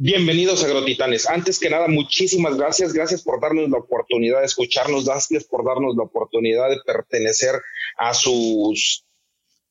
[0.00, 1.28] Bienvenidos a Grotitanes.
[1.28, 2.92] Antes que nada, muchísimas gracias.
[2.92, 5.06] Gracias por darnos la oportunidad de escucharnos.
[5.06, 7.60] Gracias por darnos la oportunidad de pertenecer
[7.96, 9.04] a sus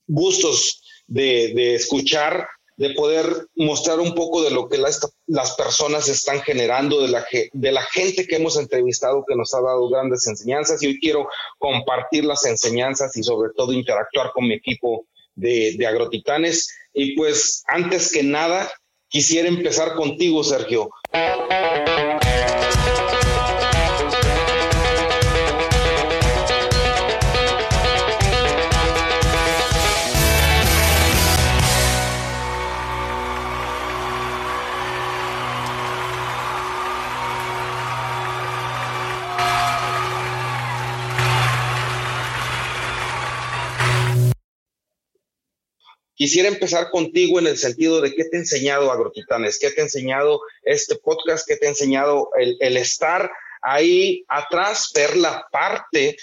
[0.05, 2.45] gustos de, escuchar,
[2.75, 8.27] de poder mostrar un poco de lo que las personas están generando, de la, gente
[8.27, 10.83] que hemos entrevistado que nos ha dado grandes enseñanzas.
[10.83, 16.67] Y hoy quiero compartir las enseñanzas y sobre todo interactuar con mi equipo de Agrotitanes.
[16.93, 18.69] Y pues antes que nada,
[19.09, 20.89] Quisiera empezar contigo, Sergio.
[46.17, 49.83] Quisiera empezar contigo en el sentido de qué te ha enseñado Agrotitanes, qué te ha
[49.83, 53.29] enseñado este podcast, qué te ha enseñado el, estar
[53.61, 56.17] ahí atrás, ver la parte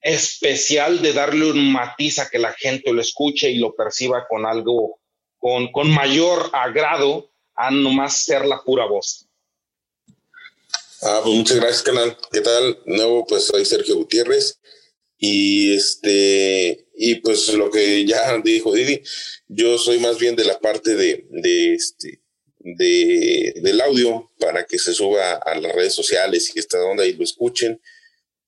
[0.00, 4.44] especial de darle un matiz a que la gente lo escuche y lo perciba con
[4.44, 4.98] algo,
[5.38, 9.28] con, mayor agrado a nomás ser la pura voz.
[11.00, 12.18] Ah, pues muchas gracias, canal.
[12.32, 12.82] ¿Qué tal?
[12.86, 14.58] Nuevo, pues soy Sergio Gutiérrez.
[15.18, 19.02] Y este, y pues lo que ya dijo Didi,
[19.48, 22.20] yo soy más bien de la parte de, de este,
[22.60, 27.14] de, del audio para que se suba a las redes sociales y esta onda y
[27.14, 27.80] lo escuchen.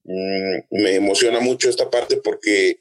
[0.04, 2.78] Mm, me emociona mucho esta parte porque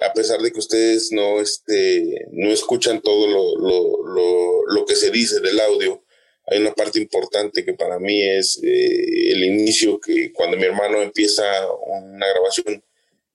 [0.00, 4.96] a pesar de que ustedes no, este, no escuchan todo lo, lo, lo, lo que
[4.96, 6.04] se dice del audio,
[6.50, 11.02] hay una parte importante que para mí es eh, el inicio, que cuando mi hermano
[11.02, 11.44] empieza
[11.86, 12.82] una grabación,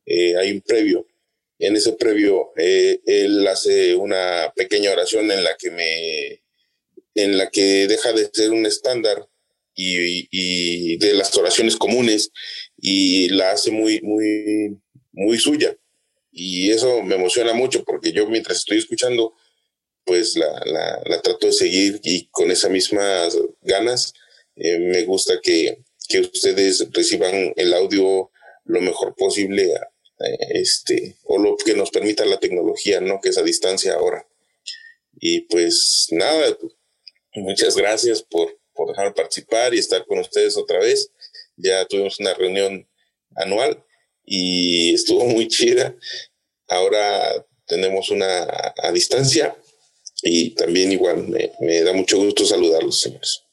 [0.05, 1.07] eh, hay un previo.
[1.59, 6.43] En ese previo, eh, él hace una pequeña oración en la que me,
[7.15, 9.27] en la que deja de ser un estándar
[9.75, 12.31] y, y, de las oraciones comunes
[12.77, 14.77] y la hace muy, muy,
[15.11, 15.75] muy suya.
[16.31, 19.35] Y eso me emociona mucho porque yo mientras estoy escuchando,
[20.05, 24.13] pues la, la, la trato de seguir y con esas mismas ganas.
[24.55, 28.31] Eh, me gusta que, que ustedes reciban el audio
[28.65, 29.73] lo mejor posible
[30.19, 33.19] este, o lo que nos permita la tecnología, ¿no?
[33.21, 34.27] Que es a distancia ahora.
[35.19, 36.57] Y pues nada,
[37.35, 41.11] muchas gracias por, por dejarme participar y estar con ustedes otra vez.
[41.55, 42.87] Ya tuvimos una reunión
[43.35, 43.83] anual
[44.25, 45.95] y estuvo muy chida.
[46.67, 48.47] Ahora tenemos una
[48.81, 49.55] a, distancia
[50.21, 53.43] y también igual me, me da mucho gusto saludarlos, señores.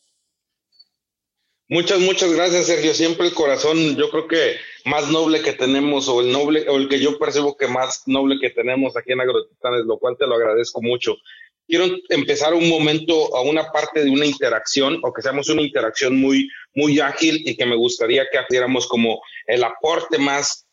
[1.68, 2.94] Muchas, muchas gracias, Sergio.
[2.94, 6.88] Siempre el corazón, yo creo que más noble que tenemos, o el noble, o el
[6.88, 10.34] que yo percibo que más noble que tenemos aquí en Agrotitanes, lo cual te lo
[10.34, 11.16] agradezco mucho.
[11.66, 16.20] Quiero empezar un momento a una parte de una interacción, o que seamos una interacción
[16.20, 20.66] muy, muy ágil y que me gustaría que hiciéramos como el aporte más,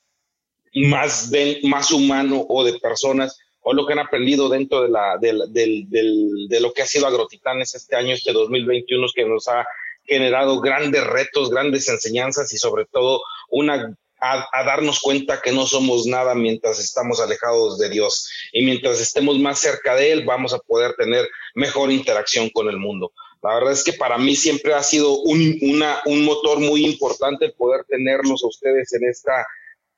[0.73, 5.17] más, de, más humano o de personas o lo que han aprendido dentro de, la,
[5.19, 9.67] de, de lo que ha sido Agrotitanes este año, este 2021, que nos ha
[10.07, 16.05] generado grandes retos, grandes enseñanzas y sobre todo una a, darnos cuenta que no somos
[16.05, 20.59] nada mientras estamos alejados de Dios y mientras estemos más cerca de Él vamos a
[20.59, 23.11] poder tener mejor interacción con el mundo.
[23.43, 27.49] La verdad es que para mí siempre ha sido un, una, un motor muy importante
[27.49, 29.45] poder tenerlos a ustedes en esta,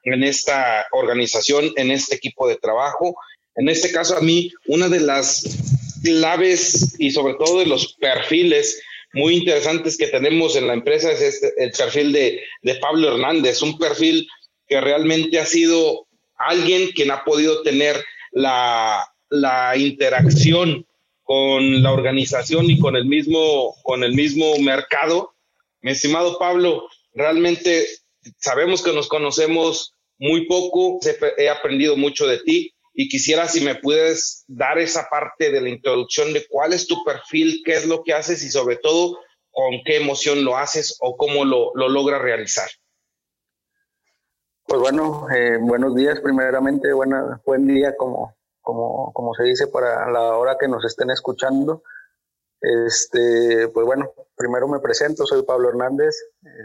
[0.03, 3.15] en esta organización, en este equipo de trabajo.
[3.55, 5.43] En este caso, a mí, una de las
[6.03, 8.81] claves y sobre todo de los perfiles
[9.13, 13.61] muy interesantes que tenemos en la empresa es este, el perfil de, de Pablo Hernández,
[13.61, 14.27] un perfil
[14.67, 20.85] que realmente ha sido alguien quien ha podido tener la, la interacción
[21.23, 25.35] con la organización y con el mismo, con el mismo mercado.
[25.81, 27.85] Mi estimado Pablo, realmente
[28.37, 30.99] sabemos que nos conocemos muy poco,
[31.37, 35.69] he aprendido mucho de ti y quisiera si me puedes dar esa parte de la
[35.69, 39.17] introducción de cuál es tu perfil, qué es lo que haces y sobre todo
[39.51, 42.69] con qué emoción lo haces o cómo lo, lo logras realizar.
[44.65, 50.11] Pues bueno, eh, buenos días primeramente, buena, buen día como, como, como se dice para
[50.11, 51.81] la hora que nos estén escuchando.
[52.61, 56.15] Este, pues bueno, primero me presento, soy Pablo Hernández,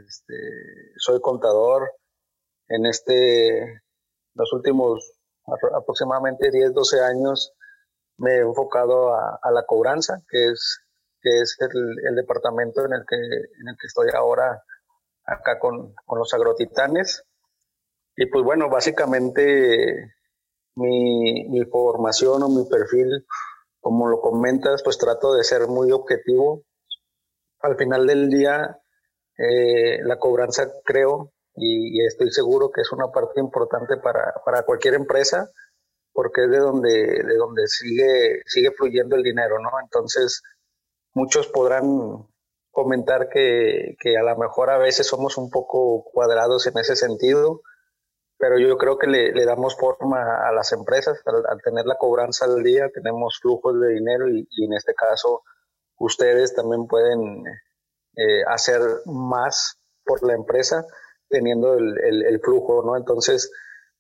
[0.06, 0.35] este,
[0.99, 1.91] soy contador.
[2.69, 3.82] En este,
[4.35, 5.14] los últimos
[5.46, 7.52] aproximadamente 10, 12 años
[8.19, 10.81] me he enfocado a, la cobranza, que es,
[11.20, 14.62] que es el, departamento en el, que, en el que estoy ahora
[15.25, 17.25] acá con, con los agrotitanes.
[18.17, 20.14] Y pues bueno, básicamente
[20.76, 23.26] mi, mi, formación o mi perfil,
[23.81, 26.64] como lo comentas, pues trato de ser muy objetivo
[27.64, 28.79] al final del día
[29.38, 34.95] eh, la cobranza creo y, estoy seguro que es una parte importante para, para cualquier
[34.95, 35.51] empresa
[36.15, 39.71] porque es de donde, de donde sigue, sigue fluyendo el dinero, ¿no?
[39.83, 40.43] Entonces,
[41.12, 42.29] muchos podrán
[42.71, 47.62] comentar que, que, a lo mejor a veces somos un poco cuadrados en ese sentido,
[48.39, 51.21] pero yo creo que le, le damos forma a las empresas.
[51.27, 55.43] Al, tener la cobranza al día, tenemos flujos de dinero y, y en este caso
[55.99, 57.45] ustedes también pueden
[58.17, 60.87] eh, hacer más por la empresa
[61.35, 62.97] teniendo el, el, el flujo, ¿no?
[62.97, 63.51] Entonces,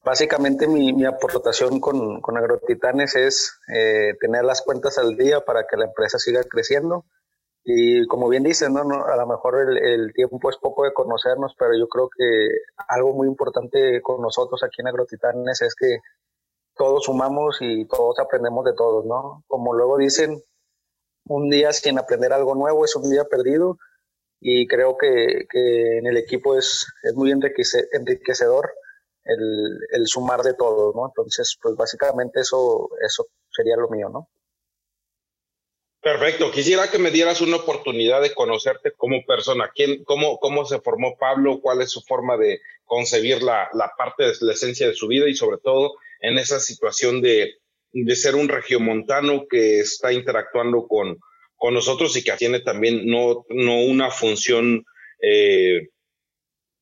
[0.04, 5.78] Básicamente mi, aportación con, con, Agrotitanes es eh, tener las cuentas al día para que
[5.78, 7.06] la empresa siga creciendo.
[7.64, 8.80] Y como bien dicen, ¿no?
[8.82, 12.48] a lo mejor el, tiempo es poco de conocernos, pero yo creo que
[12.88, 15.96] algo muy importante con nosotros aquí en Agrotitanes es que
[16.76, 19.42] todos sumamos y todos aprendemos de todos, ¿no?
[19.46, 20.42] Como luego dicen,
[21.28, 23.78] un día sin aprender algo nuevo es un día perdido
[24.40, 28.70] y creo que, que en el equipo es, es muy enriquecedor
[29.24, 31.06] el, sumar de todo, ¿no?
[31.08, 34.28] Entonces, pues básicamente eso, eso sería lo mío, ¿no?
[36.02, 36.50] Perfecto.
[36.50, 39.70] Quisiera que me dieras una oportunidad de conocerte como persona.
[39.74, 41.60] ¿Quién, cómo, ¿Cómo se formó Pablo?
[41.62, 45.26] ¿Cuál es su forma de concebir la, la parte de la esencia de su vida
[45.28, 47.54] y sobre todo en esa situación de,
[47.92, 51.18] de ser un regiomontano que está interactuando con,
[51.56, 54.84] con nosotros y que tiene también no, no una función
[55.20, 55.88] eh,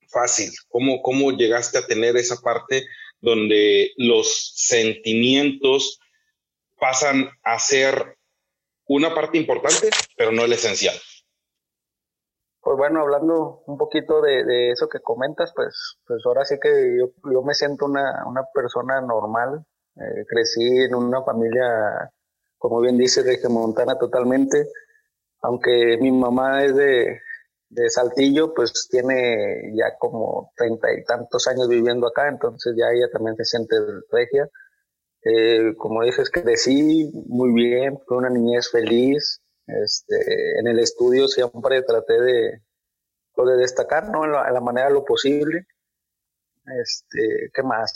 [0.09, 0.51] fácil?
[0.69, 2.85] ¿Cómo, ¿Cómo llegaste a tener esa parte
[3.21, 6.01] donde los sentimientos
[6.79, 8.17] pasan a ser
[8.87, 10.95] una parte importante, pero no el esencial?
[12.61, 17.43] Pues bueno, hablando un poquito de, eso que comentas, pues, pues ahora sí que yo,
[17.43, 19.65] me siento una, una persona normal.
[19.97, 22.11] Eh, crecí en una familia,
[22.63, 24.69] como bien dice, de Montana totalmente.
[25.41, 27.21] Qué mi mamá es de,
[27.69, 33.11] de Saltillo, pues tiene ya como treinta y tantos años viviendo acá, entonces ya ella
[33.13, 33.75] también se siente
[34.13, 34.49] regia.
[35.25, 39.43] Eh, como dices, crecí muy bien, fue una niñez feliz.
[39.67, 42.63] Este, en el estudio siempre traté de,
[43.35, 44.25] pues, de destacar, ¿no?
[44.25, 45.67] En la, manera de lo posible.
[46.81, 47.93] Este, ¿qué más?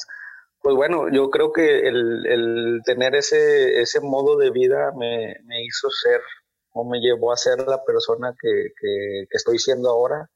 [0.67, 5.89] Pues bueno, yo creo que el, tener ese, ese modo de vida me, me hizo
[5.91, 6.21] ser
[6.85, 10.29] me llevó a ser la persona que, que, estoy siendo ahora.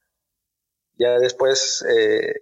[0.95, 2.33] Ya después, eh,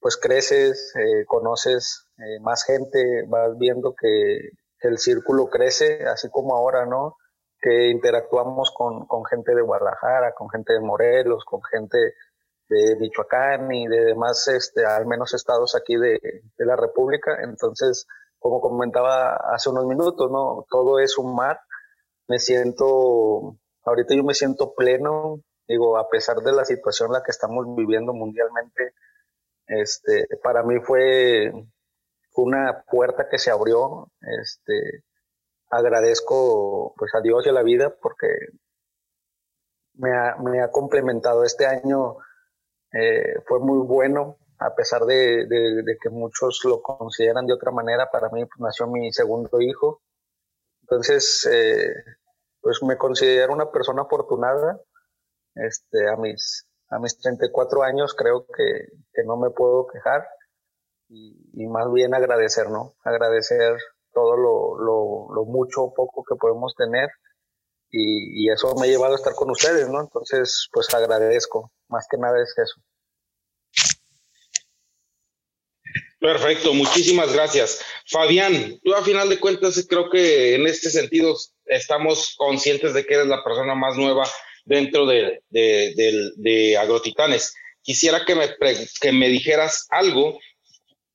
[0.00, 4.50] pues creces, eh, conoces eh, más gente, vas viendo que,
[4.80, 7.14] el círculo crece, así como ahora, ¿no?
[7.60, 11.96] Que interactuamos con, con, gente de Guadalajara, con gente de Morelos, con gente
[12.68, 16.18] de Michoacán y de demás, este, al menos estados aquí de,
[16.56, 17.38] de la República.
[17.42, 18.06] Entonces,
[18.38, 20.66] como comentaba hace unos minutos, ¿no?
[20.68, 21.60] Todo es un mar
[22.28, 27.22] me siento, ahorita yo me siento pleno, digo, a pesar de la situación en la
[27.22, 28.94] que estamos viviendo mundialmente,
[29.66, 31.52] este, para mí fue,
[32.36, 35.04] una puerta que se abrió, este,
[35.70, 38.28] agradezco pues a Dios y a la vida porque
[39.94, 42.18] me ha, me ha complementado este año,
[42.98, 45.46] eh, fue muy bueno, a pesar de,
[46.00, 50.00] que muchos lo consideran de otra manera, para mí pues, nació mi segundo hijo,
[50.88, 51.92] entonces, eh,
[52.60, 54.80] pues me considero una persona afortunada.
[55.56, 60.28] Este, a mis, a mis 34 años creo que, que no me puedo quejar
[61.08, 62.94] y, más bien agradecer, ¿no?
[63.02, 63.76] Agradecer
[64.12, 64.78] todo lo,
[65.34, 67.08] lo, mucho o poco que podemos tener
[67.90, 70.00] y, eso me ha llevado a estar con ustedes, ¿no?
[70.00, 72.80] Entonces, pues agradezco, más que nada es eso.
[76.18, 77.80] Perfecto, muchísimas gracias.
[78.06, 83.14] Fabián, tú a final de cuentas creo que en este sentido estamos conscientes de que
[83.14, 84.26] eres la persona más nueva
[84.64, 87.54] dentro de, de, Agrotitanes.
[87.82, 88.48] Quisiera que me,
[89.00, 90.38] que me dijeras algo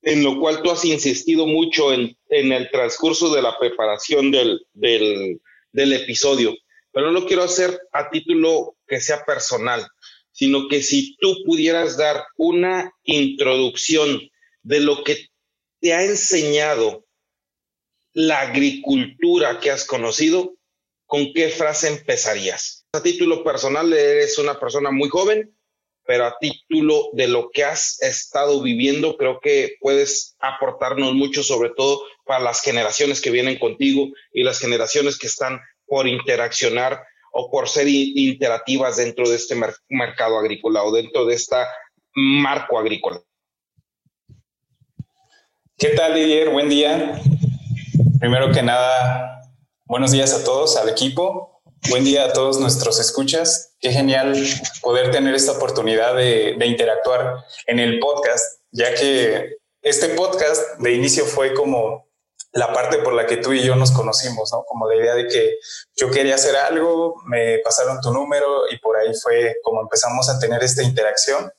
[0.02, 4.66] en lo cual tú has insistido mucho en, en el transcurso de la preparación del,
[4.72, 5.40] del,
[5.72, 6.56] del episodio,
[6.92, 9.86] pero no lo quiero hacer a título que sea personal,
[10.32, 14.20] sino que si tú pudieras dar una introducción
[14.62, 15.28] de lo que
[15.80, 17.04] te ha enseñado
[18.12, 20.54] la agricultura que has conocido,
[21.06, 22.86] ¿con qué frase empezarías?
[22.92, 25.56] A título personal, eres una persona muy joven,
[26.04, 31.70] pero a título de lo que has estado viviendo, creo que puedes aportarnos mucho, sobre
[31.70, 37.02] todo para las generaciones que vienen contigo y las generaciones que están por interaccionar
[37.32, 39.54] o por ser interactivas dentro de este
[39.88, 41.56] mercado agrícola o dentro de este
[42.14, 43.22] marco agrícola.
[45.78, 46.50] ¿Qué tal, Didier?
[46.50, 47.20] Buen día.
[48.20, 49.42] Primero que nada,
[49.84, 51.60] buenos días a todos, al equipo.
[51.90, 53.74] Buen día a todos nuestros escuchas.
[53.80, 54.36] Qué genial
[54.80, 61.24] poder tener esta oportunidad de, interactuar en el podcast, ya que este podcast de inicio
[61.24, 62.06] fue como
[62.52, 64.62] la parte por la que tú y yo nos conocimos, ¿no?
[64.64, 65.56] Como la idea de que
[65.96, 70.38] yo quería hacer algo, me pasaron tu número y por ahí fue como empezamos a
[70.38, 71.50] tener esta interacción.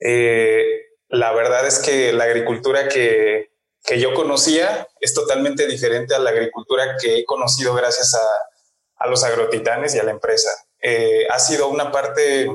[0.00, 3.50] Eh, la verdad es que la agricultura que,
[3.84, 9.06] que yo conocía es totalmente diferente a la agricultura que he conocido gracias a, a
[9.08, 10.50] los agrotitanes y a la empresa.
[10.80, 12.50] Eh, ha sido una parte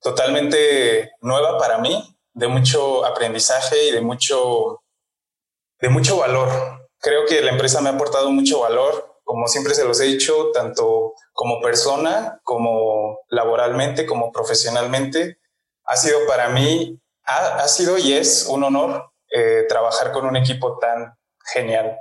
[0.00, 4.82] totalmente nueva para mí, de mucho aprendizaje y de mucho
[5.80, 6.48] de mucho valor.
[6.98, 10.50] Creo que la empresa me ha aportado mucho valor, como siempre se los he dicho,
[10.52, 15.38] tanto como persona, como laboralmente, como profesionalmente.
[15.84, 20.78] Ha sido para mí, ha, sido y es un honor eh, trabajar con un equipo
[20.78, 21.16] tan
[21.52, 21.98] genial.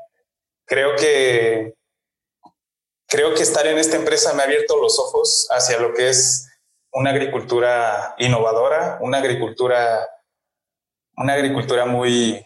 [0.66, 1.74] Creo que,
[3.08, 6.48] creo que estar en esta empresa me ha abierto los ojos hacia lo que es
[6.92, 10.08] una agricultura innovadora, una agricultura,
[11.18, 12.46] una agricultura muy,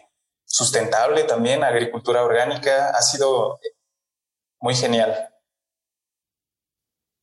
[0.50, 3.60] sustentable también, agricultura orgánica, ha sido
[4.60, 5.32] muy genial.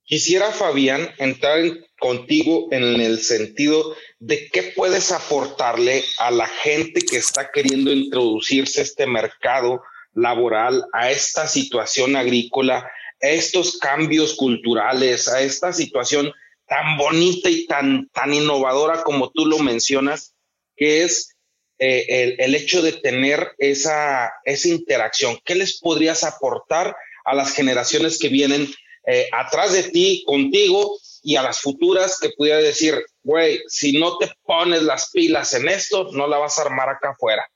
[0.08, 1.60] Quisiera, Fabián, entrar
[2.00, 8.80] contigo en el sentido de qué puedes aportarle a la gente que está queriendo introducirse
[8.80, 9.84] a este mercado
[10.14, 12.90] laboral, a esta situación agrícola,
[13.22, 16.32] a estos cambios culturales, a esta situación
[16.68, 20.34] tan bonita y tan, tan innovadora como tú lo mencionas,
[20.78, 21.36] que es
[21.80, 25.38] eh, el, hecho de tener esa, esa interacción?
[25.44, 26.96] ¿Qué les podrías aportar
[27.26, 28.74] a las generaciones que vienen
[29.08, 34.18] eh, atrás de ti, contigo y a las futuras que pudiera decir, güey, si no
[34.18, 37.48] te pones las pilas en esto, no la vas a armar acá afuera?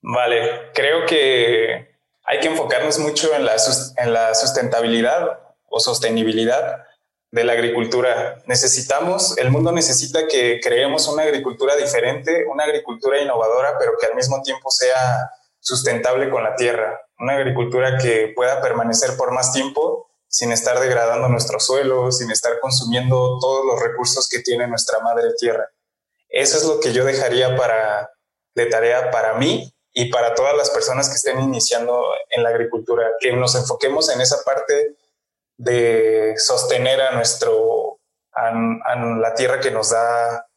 [0.00, 3.54] Vale, creo que hay que enfocarnos mucho en la,
[3.98, 5.38] en la sustentabilidad
[5.68, 6.84] o sostenibilidad
[7.30, 8.42] de la agricultura.
[8.46, 14.16] Necesitamos, el mundo necesita que creemos una agricultura diferente, una agricultura innovadora, pero que al
[14.16, 20.10] mismo tiempo sea sustentable con la tierra, una agricultura que pueda permanecer por más tiempo
[20.26, 25.30] sin estar degradando nuestro suelo, sin estar consumiendo todos los recursos que tiene nuestra madre
[25.38, 25.70] tierra.
[26.28, 28.10] Eso es lo que yo dejaría para,
[28.54, 33.06] de tarea para mí y para todas las personas que estén iniciando en la agricultura,
[33.20, 34.96] que nos enfoquemos en esa parte
[35.58, 38.00] de sostener a nuestro
[38.32, 40.48] a, la tierra que nos da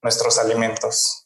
[0.00, 1.21] nuestros alimentos.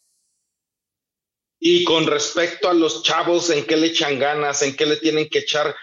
[1.58, 4.62] Y con respecto a los chavos, ¿en qué le echan ganas?
[4.62, 5.74] ¿En qué le tienen que echar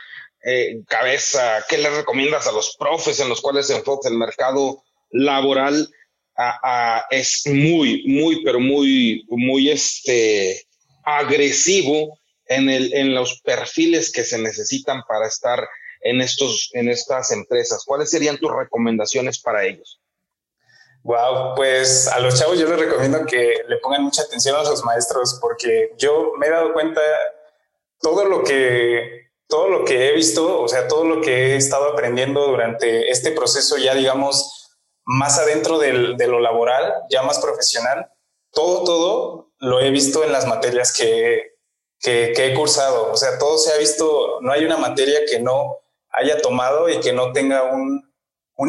[0.45, 1.65] eh, cabeza?
[1.67, 5.89] ¿Qué le recomiendas a los profes en los cuales se enfoca el mercado laboral?
[7.11, 10.65] es muy, muy, pero muy, muy este,
[11.03, 15.67] agresivo en, el, en los perfiles que se necesitan para estar
[16.01, 17.83] en, estos, en estas empresas?
[17.85, 19.99] ¿Cuáles serían tus recomendaciones para ellos?
[21.03, 24.85] Wow, pues a los chavos yo les recomiendo que le pongan mucha atención a los
[24.85, 27.01] maestros porque yo me he dado cuenta
[27.99, 31.91] todo lo que todo lo que he visto, o sea, todo lo que he estado
[31.91, 34.63] aprendiendo durante este proceso ya digamos
[35.05, 38.09] más adentro del, de lo laboral, ya más profesional,
[38.51, 41.57] todo, todo lo he visto en las materias que,
[41.99, 43.11] que, que he cursado.
[43.11, 45.79] O sea, todo se ha visto, no hay una materia que no
[46.09, 48.12] haya tomado y que no tenga un,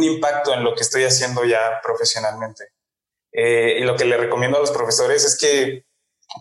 [0.02, 2.72] impacto en lo que estoy haciendo ya profesionalmente.
[3.32, 5.84] Eh, y lo que le recomiendo a los profesores es que,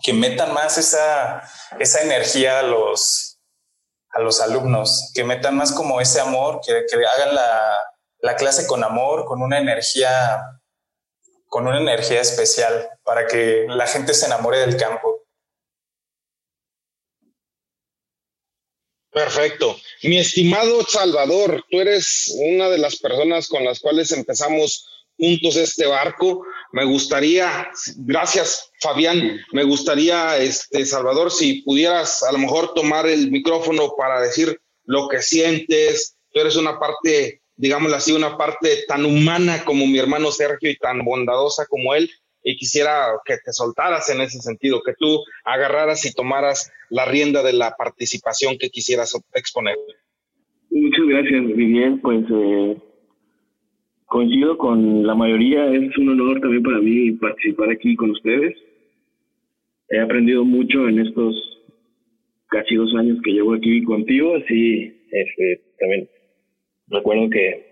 [0.02, 1.42] que metan más esa,
[1.78, 3.40] esa energía a los,
[4.10, 7.76] a los alumnos, que metan más como ese amor, que, que hagan la,
[8.18, 10.42] la clase con amor, con una energía
[11.54, 15.13] con una energía especial para que la gente se enamore del campo.
[19.14, 19.78] Perfecto.
[20.02, 25.86] Mi estimado Salvador, tú eres una de las personas con las cuales empezamos juntos este
[25.86, 26.44] barco.
[26.72, 33.30] Me gustaría, gracias Fabián, me gustaría, este Salvador, si pudieras a lo mejor tomar el
[33.30, 36.16] micrófono para decir lo que sientes.
[36.32, 40.76] Tú eres una parte, digámoslo así, una parte tan humana como mi hermano Sergio y
[40.76, 42.10] tan bondadosa como él
[42.44, 47.42] y quisiera que te soltaras en ese sentido, que tú agarraras y tomaras la rienda
[47.42, 49.76] de la participación que quisieras exponer.
[50.70, 52.00] Muchas gracias, Vivian.
[52.00, 52.76] Pues eh,
[54.04, 55.72] coincido con la mayoría.
[55.72, 58.54] Es un honor también para mí participar aquí con ustedes.
[59.88, 61.34] He aprendido mucho en estos
[62.48, 64.36] casi dos años que llevo aquí contigo.
[64.36, 66.08] Así, este, también
[66.88, 67.66] recuerdo que,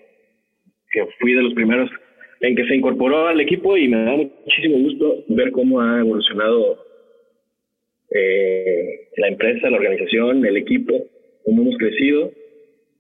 [0.93, 1.91] que fui de los primeros
[2.43, 6.85] en que se incorporó al equipo y me da muchísimo gusto ver cómo ha evolucionado
[8.11, 10.93] eh, la empresa, la organización, el equipo,
[11.45, 12.33] cómo hemos crecido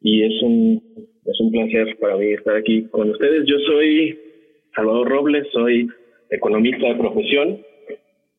[0.00, 0.82] y es un,
[1.26, 3.44] es un placer para mí estar aquí con ustedes.
[3.46, 4.16] Yo soy
[4.76, 5.88] Salvador Robles, soy
[6.30, 7.58] economista de profesión.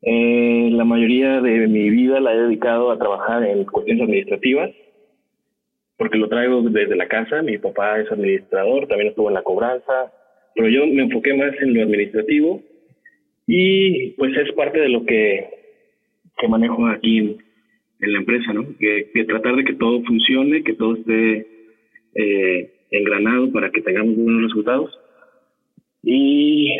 [0.04, 4.72] Eh, la mayoría de mi vida la he dedicado a trabajar en cuestiones administrativas,
[5.98, 7.42] porque lo traigo desde la casa.
[7.42, 10.12] Mi papá es administrador, también estuvo en la cobranza,
[10.56, 12.62] pero yo me enfoqué más en lo administrativo
[13.48, 15.48] y pues es parte de lo que,
[16.38, 17.38] que manejo aquí en,
[18.00, 18.66] la empresa, ¿no?
[18.78, 21.48] Que, tratar de que todo funcione, que todo esté
[22.16, 25.00] eh, engranado para que tengamos buenos resultados.
[26.04, 26.78] Y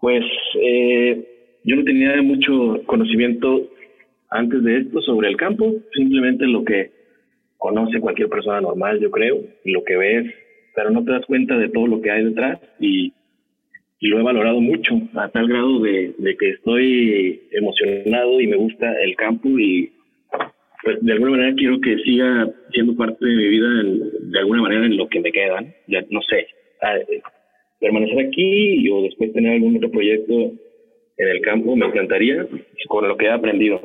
[0.00, 0.24] pues
[0.60, 3.68] eh, yo no tenía mucho conocimiento
[4.30, 6.90] antes de esto sobre el campo, simplemente lo que
[7.58, 10.34] conoce cualquier persona normal, yo creo, lo que ves,
[10.76, 13.12] pero no te das cuenta de todo lo que hay detrás y,
[13.98, 18.92] lo he valorado mucho, a tal grado de, de, que estoy emocionado y me gusta
[19.02, 19.90] el campo y
[20.84, 23.68] pues de alguna manera quiero que siga siendo parte de mi vida
[24.20, 26.46] de alguna manera en lo que me quedan, ya no sé,
[27.80, 30.52] permanecer aquí o después tener algún otro proyecto
[31.16, 32.46] en el campo, me encantaría
[32.86, 33.80] con lo que he aprendido,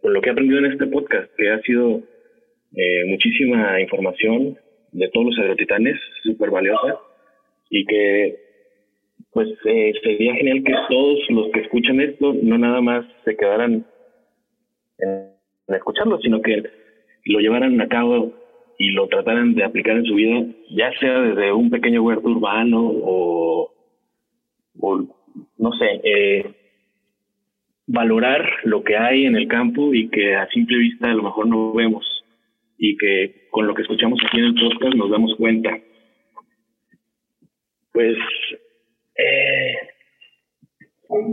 [0.00, 2.02] con lo que he aprendido en este podcast, que ha sido
[2.76, 4.56] eh, muchísima información
[4.92, 6.98] de todos los agrotitanes, súper valiosa,
[7.70, 8.46] y que
[9.32, 13.84] pues eh, sería genial que todos los que escuchan esto no nada más se quedaran
[14.98, 15.28] en,
[15.68, 16.62] escucharlo, sino que
[17.24, 18.32] lo llevaran a cabo
[18.78, 22.80] y lo trataran de aplicar en su vida, ya sea desde un pequeño huerto urbano
[22.82, 23.72] o,
[25.58, 26.54] no sé, eh,
[27.86, 31.46] valorar lo que hay en el campo y que a simple vista a lo mejor
[31.46, 32.15] no vemos
[32.78, 35.78] y que con lo que escuchamos aquí en el podcast nos damos cuenta.
[37.92, 38.16] Pues
[39.16, 39.74] eh,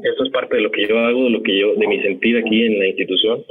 [0.03, 2.37] esto es parte de lo que yo hago, de lo que yo, de mi sentir
[2.37, 3.43] aquí en la institución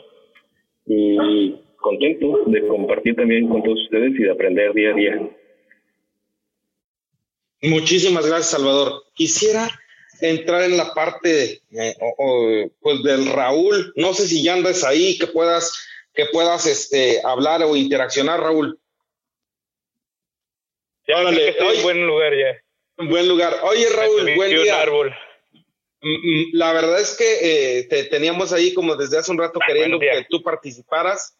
[0.87, 5.30] y contento de compartir también con todos ustedes y de aprender día a día.
[7.62, 9.04] Muchísimas gracias, Salvador.
[9.14, 9.68] Quisiera
[10.20, 13.92] entrar en la parte eh, pues del Raúl.
[13.96, 18.79] No sé si ya andas ahí, que puedas que puedas este, hablar o interaccionar, Raúl.
[21.07, 22.62] Ya, Órale, estoy en buen lugar ya.
[22.98, 23.57] En buen lugar.
[23.62, 24.81] Oye, Raúl, buen día.
[24.81, 25.14] Árbol.
[26.01, 29.59] Mm, mm, la verdad es que eh, te teníamos ahí como desde hace un rato
[29.62, 31.38] ah, queriendo que tú participaras.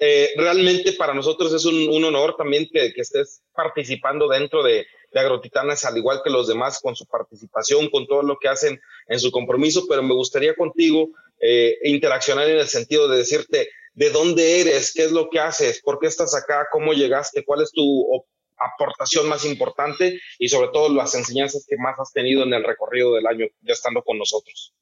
[0.00, 4.86] Eh, realmente para nosotros es un, un honor también que, que, estés participando dentro de,
[5.12, 8.80] de Agrotitanes, al igual que los demás, con su participación, con todo lo que hacen
[9.08, 14.10] en su compromiso, pero me gustaría contigo eh, interaccionar en el sentido de decirte, de
[14.10, 17.72] dónde eres, qué es lo que haces, por qué estás acá, cómo llegaste, cuál es
[17.72, 18.24] tu
[18.56, 23.14] aportación más importante y sobre todo las enseñanzas que más has tenido en el recorrido
[23.14, 24.72] del año ya estando con nosotros.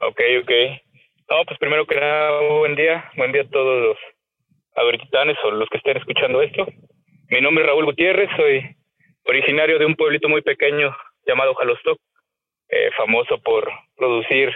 [0.00, 0.50] Ok, ok.
[1.30, 3.96] No, pues primero que nada, buen día, buen día a todos los
[4.74, 6.66] abertitanes o los que estén escuchando esto.
[7.28, 8.60] Mi nombre es Raúl Gutiérrez, soy
[9.26, 10.92] originario de un pueblito muy pequeño
[11.28, 12.00] llamado Jalostoc,
[12.70, 14.52] eh, famoso por producir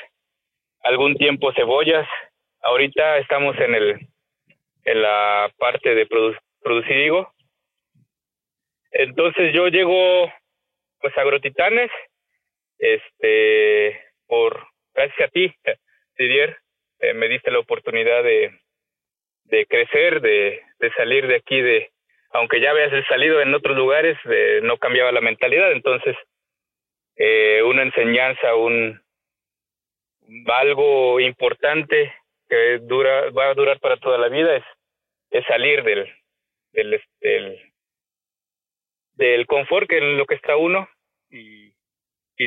[0.87, 2.09] algún tiempo cebollas.
[2.63, 4.09] Ahorita estamos en el
[4.85, 6.07] en la parte de
[6.63, 7.33] producir higo.
[8.93, 10.33] Entonces yo llego
[11.01, 11.91] pues a Agrotitanes,
[12.79, 15.53] este, por gracias a ti,
[16.17, 16.57] Didier,
[17.01, 18.59] eh, me diste la oportunidad de,
[19.45, 21.91] de crecer, de, de salir de aquí, de,
[22.31, 24.17] aunque ya habías salido en otros lugares,
[24.63, 26.17] no cambiaba la mentalidad, entonces
[27.17, 29.03] eh, una enseñanza, un,
[30.47, 32.13] algo importante
[32.49, 34.65] que dura, va a durar para toda la vida es,
[35.31, 36.07] es salir del,
[36.73, 37.73] del, del,
[39.15, 40.89] del confort que en lo que está uno
[41.31, 41.73] y,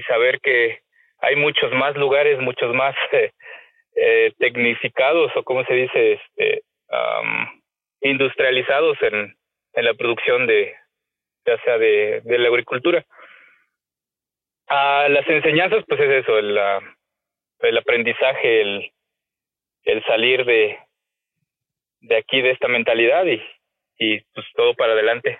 [0.07, 0.79] saber que
[1.19, 2.95] hay muchos más lugares, muchos más
[3.95, 6.63] eh, tecnificados o como se dice, este,
[8.01, 9.35] industrializados en,
[9.73, 10.73] en la producción de,
[11.45, 13.03] ya sea de, de la agricultura.
[14.67, 16.81] a las enseñanzas, pues es eso, la,
[17.59, 18.93] el aprendizaje, el,
[19.83, 20.77] el salir de,
[22.01, 23.41] de aquí, de esta mentalidad y,
[23.97, 25.39] y pues todo para adelante.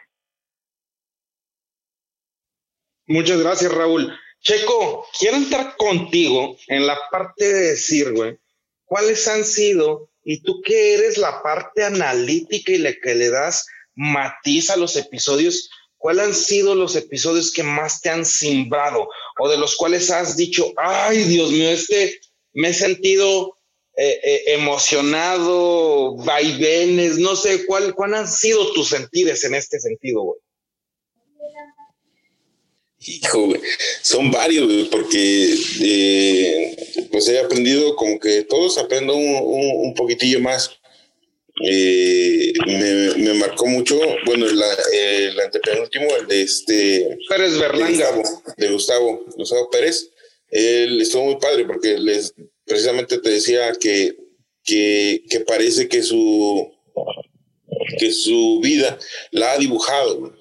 [3.08, 4.14] Muchas gracias, Raúl.
[4.42, 8.38] Checo, quiero entrar contigo en la parte de decir, güey,
[8.86, 13.68] cuáles han sido, y tú que eres la parte analítica y la que le das
[13.96, 19.50] matiz a los episodios, ¿cuáles han sido los episodios que más te han simbrado o
[19.50, 22.20] de los cuales has dicho, ay Dios mío, este
[22.54, 23.58] me he sentido
[23.98, 30.22] eh, eh, emocionado, vaivenes, no sé, ¿cuál, ¿cuál han sido tus sentires en este sentido,
[30.22, 30.40] güey?
[33.02, 33.54] Hijo,
[34.02, 39.36] son varios, porque eh, pues he aprendido como que todos aprendo un,
[39.86, 40.79] un, poquitillo más
[41.62, 42.54] eh,
[43.18, 47.18] me, marcó mucho, bueno, el antepenúltimo, el de este...
[47.28, 48.22] Pérez Berlanga.
[48.58, 50.10] De Gustavo, Gustavo, Pérez.
[50.50, 52.34] Él estuvo muy padre porque les,
[52.66, 54.16] precisamente te decía que,
[54.64, 56.72] que, que parece que su,
[57.98, 58.98] que su vida
[59.32, 60.34] la ha dibujado.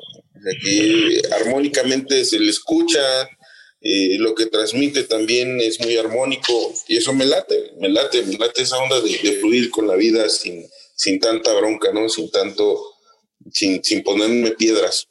[0.63, 3.29] que armónicamente se le escucha,
[3.81, 8.37] eh, lo que transmite también es muy armónico y eso me late, me late, me
[8.37, 12.09] late esa onda de, de fluir con la vida sin, sin tanta bronca, ¿no?
[12.09, 12.77] Sin tanto,
[13.53, 15.09] sin, sin ponerme piedras.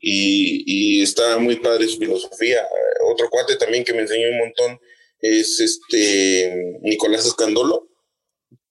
[0.00, 2.66] Y, y, está muy padre su filosofía.
[3.12, 4.80] Otro cuate también que me enseñó un montón
[5.20, 7.88] es este Nicolás Escandolo,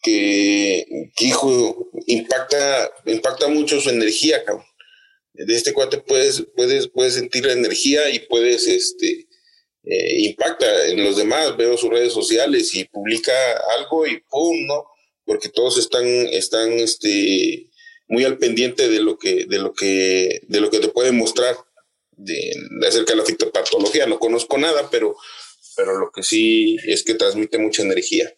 [0.02, 0.86] que,
[1.20, 4.66] hijo, impacta, impacta mucho su energía, cabrón.
[5.34, 9.28] De este cuate puedes, puedes, puedes sentir la energía y puedes, este,
[9.84, 11.56] eh, impacta en los demás.
[11.58, 13.34] Veo sus redes sociales y publica
[13.78, 14.97] algo y pum, ¿no?
[15.28, 17.70] Porque todos están, están este,
[18.08, 21.56] muy al pendiente de lo que, de lo que, de lo que te pueden mostrar
[22.14, 22.54] de,
[22.88, 24.08] acerca de la fitopatología.
[24.08, 25.16] No conozco nada, pero,
[25.76, 28.34] pero lo que sí es que transmite mucha energía.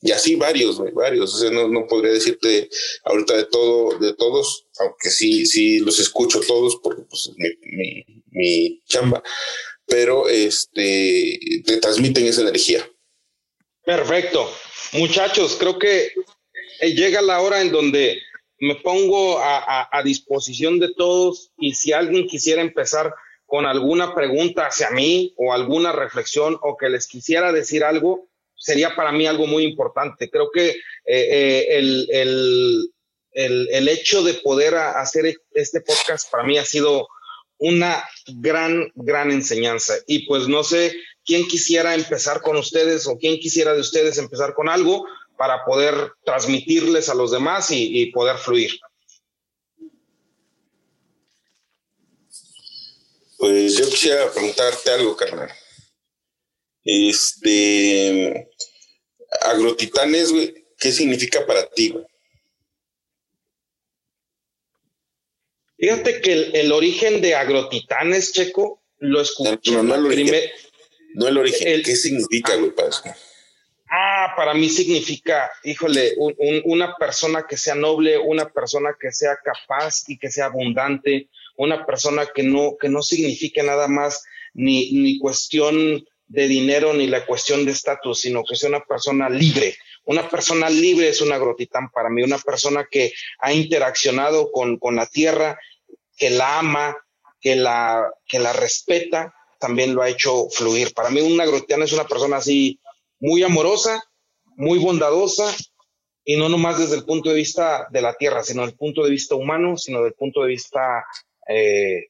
[0.00, 1.42] Y así varios, varios.
[1.50, 2.68] no, no, podría decirte
[3.02, 8.22] ahorita de todo, de todos, aunque sí, sí los escucho todos porque pues, mi, mi,
[8.30, 9.20] mi chamba,
[9.86, 12.88] pero este, te transmiten esa energía.
[13.84, 14.48] Perfecto.
[14.92, 16.12] Muchachos, creo que
[16.80, 18.20] llega la hora en donde
[18.58, 23.14] me pongo a, disposición de todos y si alguien quisiera empezar
[23.46, 28.96] con alguna pregunta hacia mí o alguna reflexión o que les quisiera decir algo, sería
[28.96, 30.30] para mí algo muy importante.
[30.30, 36.56] Creo que eh, eh, el, el, el, hecho de poder hacer este podcast para mí
[36.56, 37.08] ha sido
[37.58, 39.94] una gran, gran enseñanza.
[40.06, 44.54] Y pues no sé quién quisiera empezar con ustedes o quién quisiera de ustedes empezar
[44.54, 48.70] con algo para poder transmitirles a los demás y, poder fluir.
[53.38, 55.50] Pues yo quisiera preguntarte algo, carnal.
[56.84, 58.48] Este,
[59.40, 62.04] agrotitanes, güey, ¿qué significa para ti, güey?
[65.76, 69.72] Fíjate que el, origen de agrotitanes, Checo, lo escuché.
[69.72, 70.50] No, no, el origen.
[71.14, 71.82] no el origen.
[71.82, 73.16] ¿Qué significa, güey, para Ah,
[74.36, 76.14] para mí significa, híjole,
[76.64, 81.84] una persona que sea noble, una persona que sea capaz y que sea abundante, una
[81.86, 87.26] persona que no, que no signifique nada más ni, ni cuestión de dinero ni la
[87.26, 89.76] cuestión de estatus, sino que sea una persona libre.
[90.04, 94.96] Una persona libre es un agrotitán para mí, una persona que ha interaccionado con, con
[94.96, 95.58] la tierra,
[96.16, 96.96] que la ama,
[97.40, 100.92] que la, que la respeta, también lo ha hecho fluir.
[100.92, 102.80] Para mí un agrotitán es una persona así
[103.18, 104.02] muy amorosa,
[104.56, 105.54] muy bondadosa,
[106.24, 109.02] y no nomás desde el punto de vista de la tierra, sino desde el punto
[109.04, 111.04] de vista humano, sino desde el punto de vista
[111.48, 112.06] eh,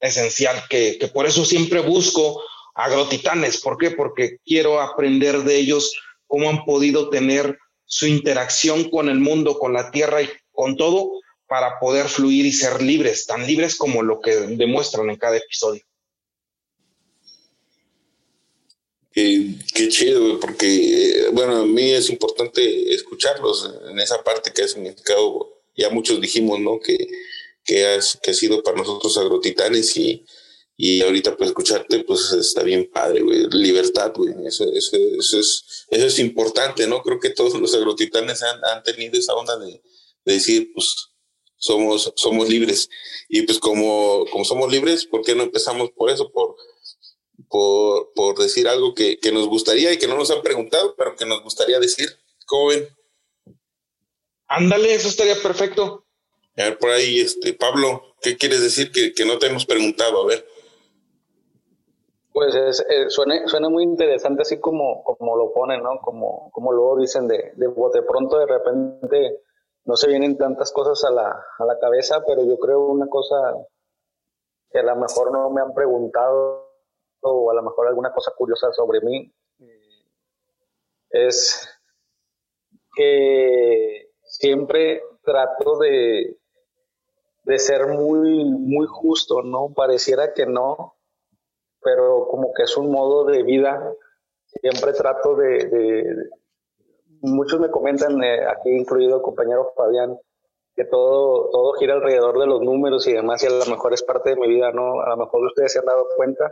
[0.00, 2.42] esencial, que, que, por eso siempre busco
[2.74, 3.60] agrotitanes.
[3.60, 3.90] ¿Por qué?
[3.90, 5.94] Porque quiero aprender de ellos
[6.26, 11.10] cómo han podido tener su interacción con el mundo, con la tierra y con todo
[11.48, 15.82] para poder fluir y ser libres, tan libres como lo que demuestran en cada episodio.
[19.74, 25.60] Qué, chido, porque, bueno, a mí es importante escucharlos en esa parte que ha significado,
[25.76, 26.78] ya muchos dijimos, ¿no?
[26.78, 27.08] Que,
[27.64, 30.24] que, has, que ha sido para nosotros agrotitanes y,
[30.76, 33.48] y ahorita pues escucharte pues está bien padre, güey.
[33.50, 34.34] Libertad, güey.
[34.46, 37.02] Eso, eso, eso, es, eso es importante, ¿no?
[37.02, 39.82] Creo que todos los agrotitanes han, han tenido esa onda de,
[40.24, 41.08] de, decir, pues
[41.56, 42.88] somos, somos libres.
[43.28, 46.30] Y pues como, como somos libres, ¿por qué no empezamos por eso?
[46.30, 46.54] Por
[47.48, 51.14] por, por decir algo que, que, nos gustaría y que no nos han preguntado, pero
[51.16, 52.08] que nos gustaría decir.
[52.46, 52.88] ¿Cómo ven?
[54.48, 56.04] Ándale, eso estaría perfecto.
[56.56, 60.22] A ver, por ahí, este, Pablo, ¿qué quieres decir que, que no te hemos preguntado?
[60.22, 60.46] A ver.
[62.32, 66.00] Pues es, eh, suena, suena, muy interesante así como, como lo ponen, ¿no?
[66.00, 69.42] Como, como luego dicen de, de bote pronto, de repente
[69.84, 73.36] no se vienen tantas cosas a la, a la cabeza, pero yo creo una cosa
[74.70, 76.67] que a lo mejor no me han preguntado
[77.22, 79.32] o a lo mejor alguna cosa curiosa sobre mí
[81.10, 81.68] es
[82.94, 86.36] que siempre trato de,
[87.44, 89.72] de ser muy, muy justo, ¿no?
[89.74, 90.96] Pareciera que no,
[91.80, 93.92] pero como que es un modo de vida.
[94.46, 96.30] Siempre trato de,
[97.20, 100.18] muchos me comentan, eh, aquí incluido el compañero Fabián,
[100.74, 104.02] que todo, todo gira alrededor de los números y demás, y a lo mejor es
[104.02, 105.00] parte de mi vida, ¿no?
[105.00, 106.50] A lo mejor ustedes se han dado cuenta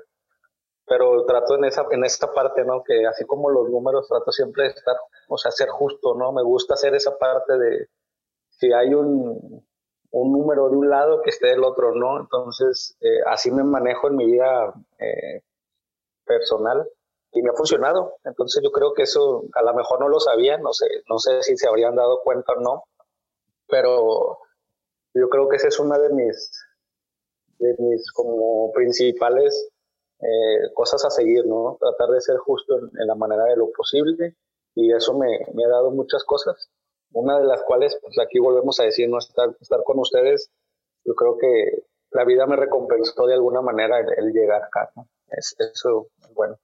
[0.86, 2.82] pero trato en esa en esta parte, ¿no?
[2.84, 4.96] Que así como los números trato siempre de estar,
[5.28, 6.32] o sea, ser justo, ¿no?
[6.32, 7.88] Me gusta hacer esa parte de,
[8.50, 9.66] si hay un,
[10.10, 12.20] un número de un lado que esté del otro, ¿no?
[12.20, 15.42] Entonces, eh, así me manejo en mi vida eh,
[16.24, 16.88] personal
[17.32, 18.14] y me ha funcionado.
[18.24, 21.42] Entonces, yo creo que eso a lo mejor no lo sabían, no sé, no sé
[21.42, 22.84] si se habrían dado cuenta o no,
[23.68, 24.38] pero
[25.14, 26.52] yo creo que esa es una de mis,
[27.58, 29.70] de mis como principales
[30.20, 31.76] eh, cosas a seguir, ¿no?
[31.80, 34.36] Tratar de ser justo en, la manera de lo posible
[34.74, 36.70] y eso me, me ha dado muchas cosas
[37.12, 40.50] una de las cuales, pues aquí volvemos a decir, no estar, estar con ustedes,
[41.04, 45.08] yo creo que la vida me recompensó de alguna manera el, llegar acá, ¿no?
[45.30, 46.58] Es, eso es bueno.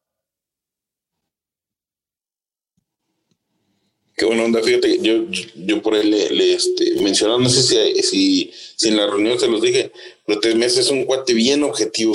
[4.14, 5.24] Qué buena onda, fíjate, yo,
[5.56, 9.48] yo por ahí le, este, mencionaba, no sé si, si, si, en la reunión se
[9.48, 9.90] los dije,
[10.26, 12.12] pero te me haces un cuate bien objetivo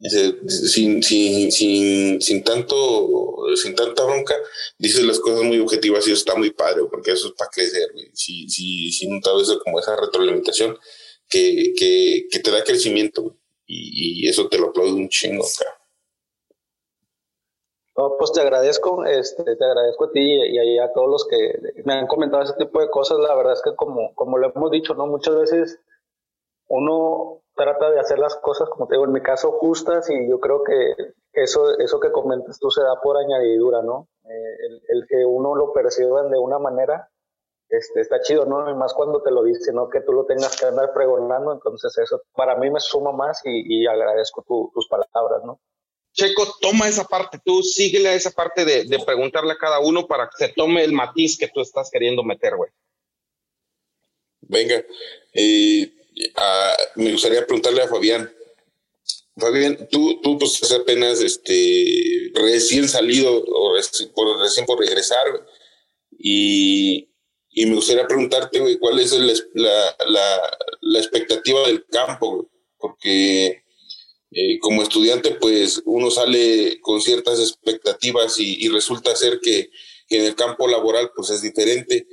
[0.00, 4.34] sin, sin, sin, sin, tanto, sin tanta bronca,
[4.78, 7.88] dices las cosas muy objetivas y eso está muy padre, porque eso es para crecer,
[8.12, 10.78] Si, si, si no eso como esa retroalimentación
[11.28, 15.44] que, que, que te da crecimiento, y, eso te lo aplaudo un chingo,
[17.96, 21.94] No, pues te agradezco, este, te agradezco a ti y, a todos los que me
[21.94, 23.18] han comentado ese tipo de cosas.
[23.18, 25.06] La verdad es que como, como lo hemos dicho, ¿no?
[25.06, 25.80] Muchas veces
[26.68, 30.38] uno trata de hacer las cosas, como te digo, en mi caso, justas y yo
[30.40, 30.94] creo que
[31.32, 34.08] eso, eso que comentas tú se da por añadidura, ¿no?
[34.24, 37.08] Eh, el, que uno lo perciba de una manera
[37.68, 38.70] este, está chido, ¿no?
[38.70, 39.88] Y más cuando te lo dice, ¿no?
[39.88, 43.86] Que tú lo tengas que andar pregonando, entonces eso para mí me suma más y,
[43.86, 45.60] agradezco tus palabras, ¿no?
[46.12, 50.06] Checo, toma esa parte, tú síguele a esa parte de, de preguntarle a cada uno
[50.06, 52.70] para que se tome el matiz que tú estás queriendo meter, güey.
[54.48, 54.82] Venga,
[55.32, 55.92] eh,
[56.96, 58.32] me gustaría preguntarle a Fabián.
[59.36, 64.10] Fabián, tú, tú pues apenas este, recién salido o recién
[64.66, 65.26] por, regresar
[66.18, 67.10] y,
[67.50, 72.48] y, me gustaría preguntarte, cuál es la, la, la, expectativa del campo,
[72.78, 73.62] porque
[74.30, 79.70] eh, como estudiante, pues uno sale con ciertas expectativas y, y resulta ser que,
[80.08, 82.06] que, en el campo laboral, pues es diferente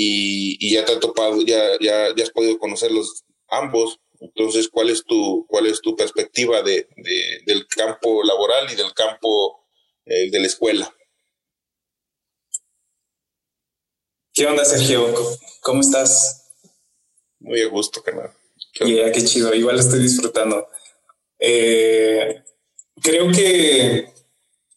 [0.00, 3.98] y, ya te ha topado, ya, ya, ya has podido conocerlos ambos.
[4.20, 6.88] Entonces, ¿cuál es tu, cuál es tu perspectiva de,
[7.46, 9.66] del campo laboral y del campo
[10.06, 10.94] eh, de la escuela?
[14.32, 15.12] ¿Qué onda, Sergio?
[15.60, 16.52] ¿Cómo estás?
[17.40, 18.30] Muy a gusto, canal.
[18.72, 19.54] Qué, qué chido.
[19.54, 20.68] Igual estoy disfrutando.
[21.38, 22.42] Eh,
[23.02, 24.12] creo que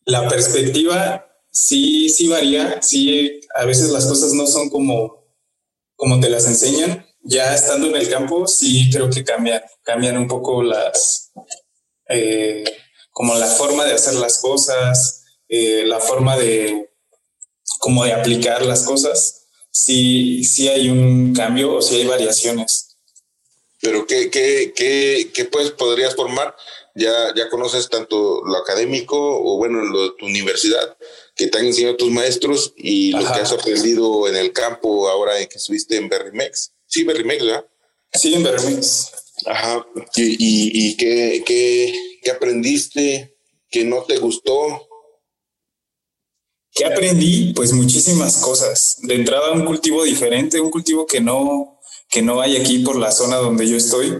[0.05, 5.25] la perspectiva sí, sí varía, sí, a veces las cosas no son como,
[5.95, 7.05] como te las enseñan.
[7.23, 11.31] Ya estando en el campo, sí creo que cambian, cambian un poco las,
[12.09, 12.63] eh,
[13.11, 16.89] como la forma de hacer las cosas, eh, la forma de,
[17.79, 19.47] como de aplicar las cosas.
[19.69, 22.97] Sí, sí hay un cambio o sí hay variaciones.
[23.81, 26.55] Pero ¿qué, qué, qué, qué pues podrías formar?
[26.95, 30.97] Ya, ya conoces tanto lo académico o bueno, lo de tu universidad,
[31.35, 35.33] que te han enseñado tus maestros y lo que has aprendido en el campo ahora
[35.47, 36.73] que estuviste en Berrimex.
[36.85, 37.65] Sí, Berrimex, ¿verdad?
[38.13, 39.11] Sí, en Berrimex.
[39.45, 39.85] Ajá.
[40.15, 43.37] ¿Y, y, qué, qué, qué aprendiste?
[43.69, 44.87] ¿Qué no te gustó?
[46.73, 47.53] ¿Qué aprendí?
[47.53, 48.97] Pues muchísimas cosas.
[49.01, 53.11] De entrada, un cultivo diferente, un cultivo que no, que no hay aquí por la
[53.11, 54.19] zona donde yo estoy.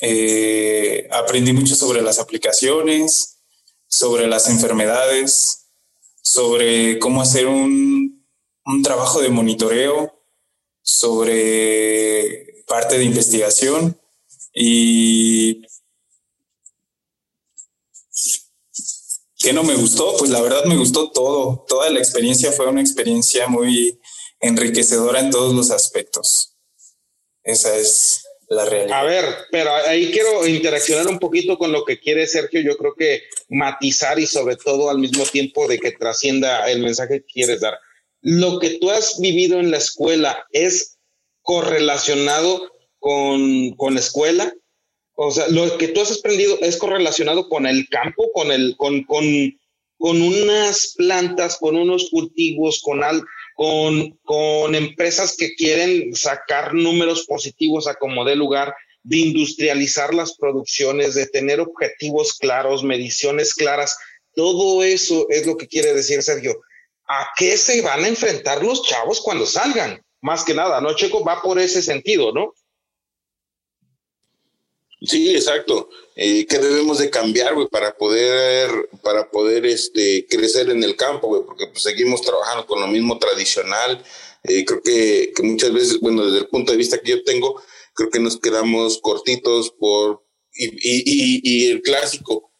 [0.00, 3.38] Eh, aprendí mucho sobre las aplicaciones,
[3.88, 5.61] sobre las enfermedades,
[6.22, 8.22] sobre cómo hacer un,
[8.82, 10.18] trabajo de monitoreo,
[10.80, 14.00] sobre parte de investigación
[14.54, 15.62] y
[19.38, 20.16] ¿Qué no me gustó?
[20.18, 21.64] Pues la verdad me gustó todo.
[21.66, 24.00] Toda la experiencia fue una experiencia muy
[24.38, 26.56] enriquecedora en todos los aspectos.
[27.42, 29.00] Esa es la realidad.
[29.00, 32.60] A ver, pero ahí quiero interaccionar un poquito con lo que quiere Sergio.
[32.60, 37.20] Yo creo que matizar y sobre todo al mismo tiempo de que trascienda el mensaje
[37.20, 37.78] que quieres dar.
[38.20, 40.98] Lo que tú has vivido en la escuela es
[41.42, 44.54] correlacionado con, con la escuela.
[45.14, 49.02] O sea, lo que tú has aprendido es correlacionado con el campo, con el, con,
[49.04, 49.24] con,
[49.98, 53.22] con unas plantas, con unos cultivos, con al,
[53.62, 60.36] con, con empresas que quieren sacar números positivos a como dé lugar, de industrializar las
[60.36, 63.96] producciones, de tener objetivos claros, mediciones claras.
[64.34, 66.60] Todo eso es lo que quiere decir Sergio.
[67.06, 70.02] ¿A qué se van a enfrentar los chavos cuando salgan?
[70.22, 70.96] Más que nada, ¿no?
[70.96, 72.54] Checo va por ese sentido, ¿no?
[75.04, 75.88] Sí, exacto.
[76.14, 78.70] Eh, ¿Qué debemos de cambiar, güey, para poder,
[79.02, 81.42] para poder este, crecer en el campo, güey?
[81.44, 84.02] Porque pues, seguimos trabajando con lo mismo tradicional,
[84.44, 87.62] Eh, creo que, que, muchas veces, bueno, desde el punto de vista que yo tengo,
[87.94, 92.52] creo que nos quedamos cortitos por, y, y, y, el clásico,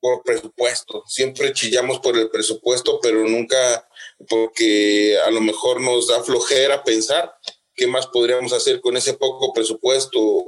[0.00, 1.04] por presupuesto.
[1.06, 3.86] Siempre chillamos por el presupuesto, pero nunca
[4.28, 7.34] porque a lo mejor nos da flojera pensar
[7.74, 10.44] qué más podríamos hacer con ese poco presupuesto.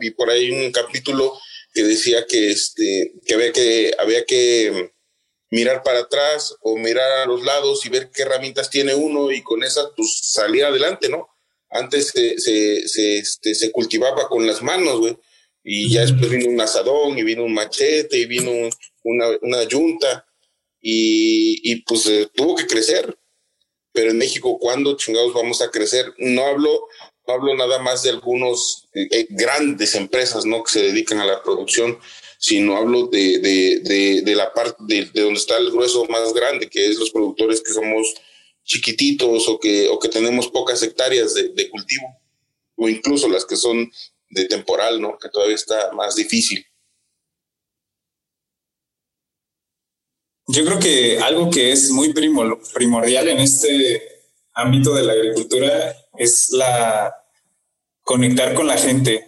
[0.00, 1.32] Vi por ahí un capítulo
[1.72, 4.92] que decía que, este, que, había que había que
[5.50, 9.42] mirar para atrás o mirar a los lados y ver qué herramientas tiene uno y
[9.42, 11.28] con esas pues salir adelante, ¿no?
[11.70, 15.16] Antes se, se, se, este, se cultivaba con las manos, güey,
[15.64, 18.52] y ya después vino un asadón y vino un machete y vino
[19.02, 20.26] una, una yunta
[20.80, 23.16] y, y pues eh, tuvo que crecer.
[23.94, 26.12] Pero en México, ¿cuándo chingados vamos a crecer?
[26.18, 26.88] No hablo,
[27.28, 30.64] no hablo nada más de algunos eh, eh, grandes empresas, ¿no?
[30.64, 31.98] Que se dedican a la producción,
[32.38, 36.88] sino hablo de, de, de, la parte de, donde está el grueso más grande, que
[36.88, 38.14] es los productores que somos
[38.64, 42.18] chiquititos o que, o que tenemos pocas hectáreas de, cultivo,
[42.74, 43.90] o incluso las que son
[44.28, 45.16] de temporal, ¿no?
[45.18, 46.66] Que todavía está más difícil.
[50.46, 54.02] Yo creo que algo que es muy primordial en este
[54.52, 57.14] ámbito de la agricultura es la
[58.02, 59.26] conectar con la gente,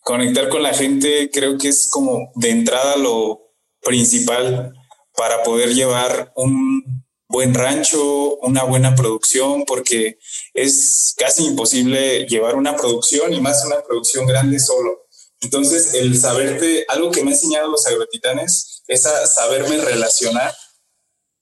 [0.00, 4.74] conectar con la gente creo que es como de entrada lo principal
[5.16, 10.18] para poder llevar un buen rancho, una buena producción, porque
[10.54, 15.06] es casi imposible llevar una producción y más una producción grande solo.
[15.40, 20.54] Entonces, el saberte, algo que me han enseñado los agrotitanes es saberme relacionar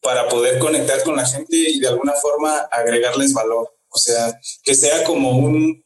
[0.02, 3.72] para poder conectar con la gente y de alguna forma agregarles valor.
[3.88, 5.84] O sea, que sea como un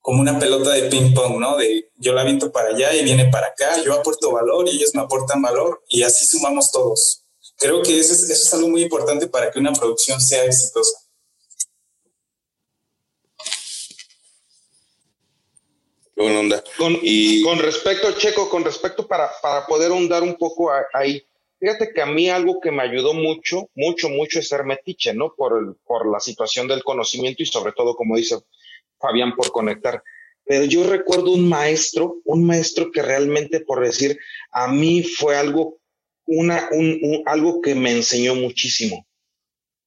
[0.00, 1.56] como una pelota de ping pong, ¿no?
[1.56, 4.94] De yo la aviento para allá y viene para acá, yo aporto valor y ellos
[4.94, 7.24] me aportan valor y así sumamos todos.
[7.58, 10.96] Creo que eso es, eso es algo muy importante para que una producción sea exitosa.
[16.18, 16.64] Buena onda.
[16.76, 17.42] Con, y...
[17.42, 21.24] con respecto, Checo, con respecto para, para poder ahondar un poco ahí,
[21.60, 25.32] fíjate que a mí algo que me ayudó mucho, mucho, mucho es ser metiche, ¿no?
[25.36, 28.36] Por, el, por la situación del conocimiento y sobre todo, como dice
[28.98, 30.02] Fabián por conectar.
[30.44, 34.18] Pero yo recuerdo un maestro, un maestro que realmente, por decir,
[34.50, 35.78] a mí fue algo,
[36.26, 39.06] una, un, algo que me enseñó muchísimo.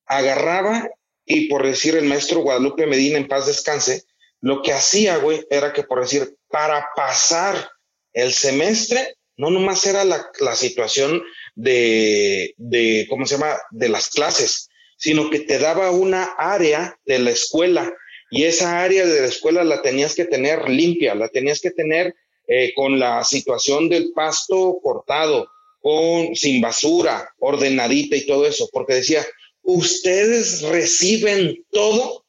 [0.05, 0.89] Agarraba
[1.25, 4.05] y por decir el maestro Guadalupe Medina en paz descanse,
[4.41, 7.71] lo que hacía, güey, era que por decir, para pasar
[8.13, 11.23] el semestre, no nomás era la, la situación
[11.55, 17.19] de, de, ¿cómo se llama?, de las clases, sino que te daba una área de
[17.19, 17.93] la escuela
[18.31, 22.15] y esa área de la escuela la tenías que tener limpia, la tenías que tener
[22.47, 25.49] eh, con la situación del pasto cortado,
[25.81, 29.25] con, sin basura, ordenadita y todo eso, porque decía,
[29.63, 32.25] ustedes reciben todo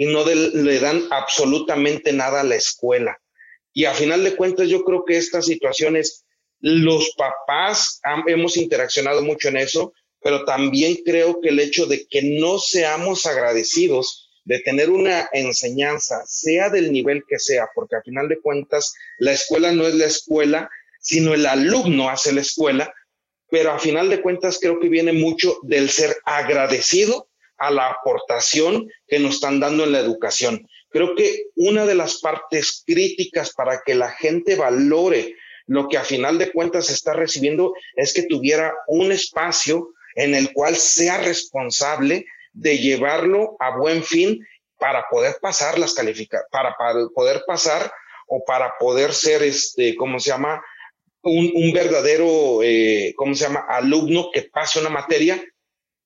[0.00, 3.18] y no le dan absolutamente nada a la escuela.
[3.74, 6.24] Y a final de cuentas yo creo que estas situaciones,
[6.58, 12.22] los papás hemos interaccionado mucho en eso, pero también creo que el hecho de que
[12.40, 18.26] no seamos agradecidos de tener una enseñanza, sea del nivel que sea, porque a final
[18.26, 22.90] de cuentas la escuela no es la escuela, sino el alumno hace la escuela,
[23.50, 27.29] pero a final de cuentas creo que viene mucho del ser agradecido
[27.60, 30.66] a la aportación que nos están dando en la educación.
[30.88, 36.04] Creo que una de las partes críticas para que la gente valore lo que a
[36.04, 42.26] final de cuentas está recibiendo es que tuviera un espacio en el cual sea responsable
[42.52, 44.44] de llevarlo a buen fin
[44.78, 46.74] para poder pasar las calificaciones, para,
[47.14, 47.92] poder pasar
[48.26, 50.64] o para poder ser, este, ¿cómo se llama?
[51.22, 53.66] Un, verdadero, eh, ¿cómo se llama?
[53.68, 55.40] Alumno que pase una materia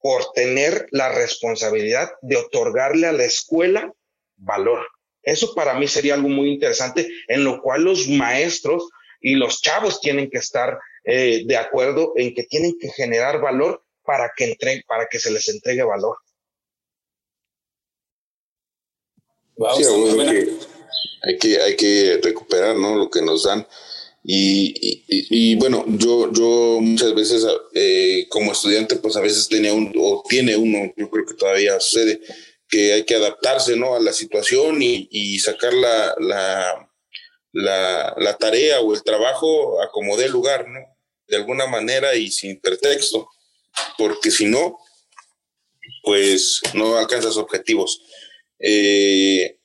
[0.05, 3.90] por tener la responsabilidad de otorgarle a la escuela
[4.37, 4.87] valor.
[5.23, 8.90] Eso para mí sería algo muy interesante, en lo cual los maestros
[9.23, 13.83] y los chavos tienen que estar eh, de acuerdo en que tienen que generar valor
[14.03, 16.19] para que, entre, para que se les entregue valor.
[21.22, 22.95] hay, que, hay, que, recuperar ¿no?
[22.95, 23.66] lo que nos dan.
[24.27, 30.25] Y, bueno, yo, yo muchas veces eh, como estudiante, pues a veces tenía un, o
[30.27, 32.22] tiene uno, yo creo que todavía sucede,
[32.66, 33.95] que hay que adaptarse ¿no?
[33.95, 36.14] a la situación y, sacar la,
[37.53, 40.81] la, la, tarea o el trabajo a como dé lugar, ¿no?
[41.27, 43.29] De alguna manera y sin pretexto,
[43.99, 44.79] porque si no,
[46.03, 48.01] pues no alcanzas objetivos.
[48.59, 49.59] Eh,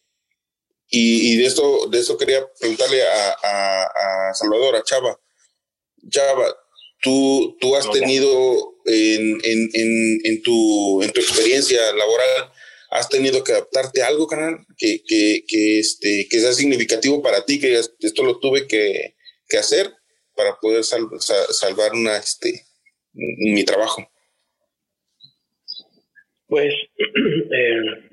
[0.89, 5.19] y, de esto de esto quería preguntarle a, Salvador, a Chava.
[6.09, 6.55] Chava,
[7.01, 9.69] tú, tú has tenido en, en,
[10.23, 12.51] en, tu, en tu experiencia laboral,
[12.91, 17.45] ¿Has tenido que adaptarte a algo, canal, que, que, que, este, que sea significativo para
[17.45, 19.15] ti, que esto lo tuve que,
[19.47, 19.93] que hacer
[20.35, 22.63] para poder salvar una, este,
[23.13, 24.09] mi trabajo?
[26.47, 28.08] Pues, eh,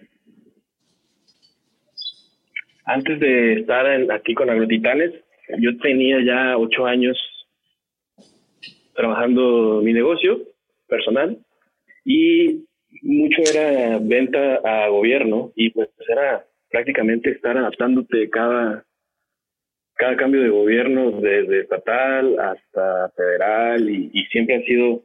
[2.86, 5.12] antes de estar aquí con Agrotitanes,
[5.58, 7.18] yo tenía ya ocho años
[8.94, 10.40] trabajando mi negocio
[10.88, 11.38] personal
[12.04, 12.64] y
[13.02, 18.84] mucho era venta a gobierno y pues era prácticamente estar adaptándote cada
[19.94, 25.02] cada cambio de gobierno desde estatal hasta federal y, siempre ha sido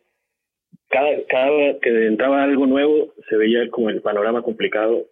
[0.89, 5.05] cada cada que entraba algo nuevo se veía como el panorama complicado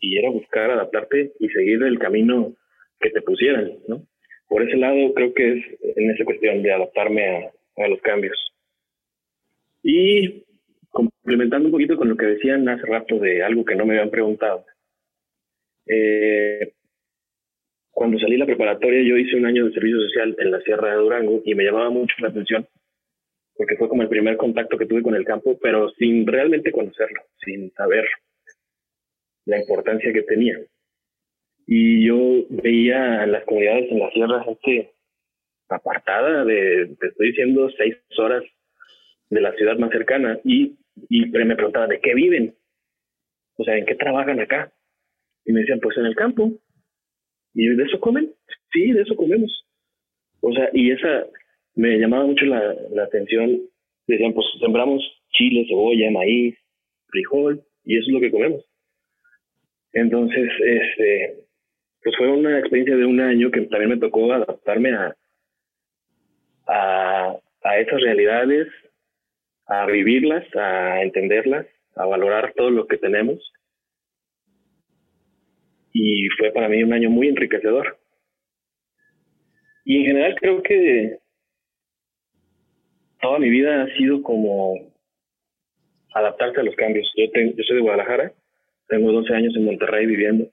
[0.00, 2.54] y era buscar adaptarte y seguir el camino
[3.00, 4.02] que te pusieran, ¿no?
[4.48, 5.64] Por ese lado creo que es
[5.96, 8.36] en esa cuestión de adaptarme a, a los cambios.
[9.82, 10.44] Y
[10.90, 14.10] complementando un poquito con lo que decían hace rato de algo que no me habían
[14.10, 14.64] preguntado.
[15.86, 16.72] Eh,
[17.90, 20.90] cuando salí de la preparatoria yo hice un año de servicio social en la Sierra
[20.90, 22.66] de Durango y me llamaba mucho la atención
[23.58, 27.22] porque fue como el primer contacto que tuve con el campo, pero sin realmente conocerlo,
[27.44, 28.04] sin saber
[29.48, 30.58] la importancia que tenía.
[31.66, 34.92] Y yo veía las comunidades en la sierra gente
[35.70, 38.44] apartada de, te estoy diciendo, seis horas
[39.30, 40.76] de la ciudad más cercana y,
[41.08, 42.54] y me preguntaba, ¿de qué viven?
[43.56, 44.70] O sea, ¿en qué trabajan acá?
[45.46, 46.52] Y me decían, pues en el campo.
[47.54, 48.30] ¿Y de eso comen?
[48.70, 49.66] Sí, de eso comemos.
[50.42, 51.26] O sea, y esa
[51.74, 53.62] me llamaba mucho la, la atención.
[54.06, 56.54] Decían, pues sembramos chile, cebolla, maíz,
[57.08, 58.68] frijol, y eso es lo que comemos.
[59.92, 61.44] Entonces, este,
[62.02, 65.16] pues fue una experiencia de un año que también me tocó adaptarme a,
[66.66, 68.68] a, a esas realidades,
[69.66, 71.66] a vivirlas, a entenderlas,
[71.96, 73.38] a valorar todo lo que tenemos.
[75.92, 77.98] Y fue para mí un año muy enriquecedor.
[79.84, 81.18] Y en general creo que
[83.20, 84.74] toda mi vida ha sido como
[86.14, 87.10] adaptarse a los cambios.
[87.16, 88.32] Yo, yo soy de Guadalajara,
[88.88, 90.48] tengo 12 años en Monterrey viviendo.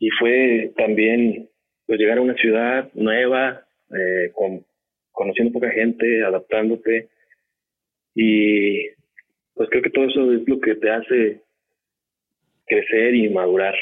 [0.00, 1.48] Y fue también
[1.86, 4.64] pues llegar a una ciudad nueva, eh, con,
[5.12, 7.08] conociendo poca gente, adaptándote.
[8.14, 8.88] Y
[9.54, 11.42] pues creo que todo eso es lo que te hace
[12.66, 13.74] crecer y madurar.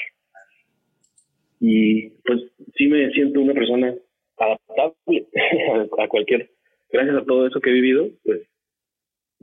[1.60, 2.40] Y pues
[2.76, 3.94] sí me siento una persona
[4.36, 5.26] adaptable
[5.98, 6.50] a cualquier,
[6.90, 8.42] gracias a todo eso que he vivido, pues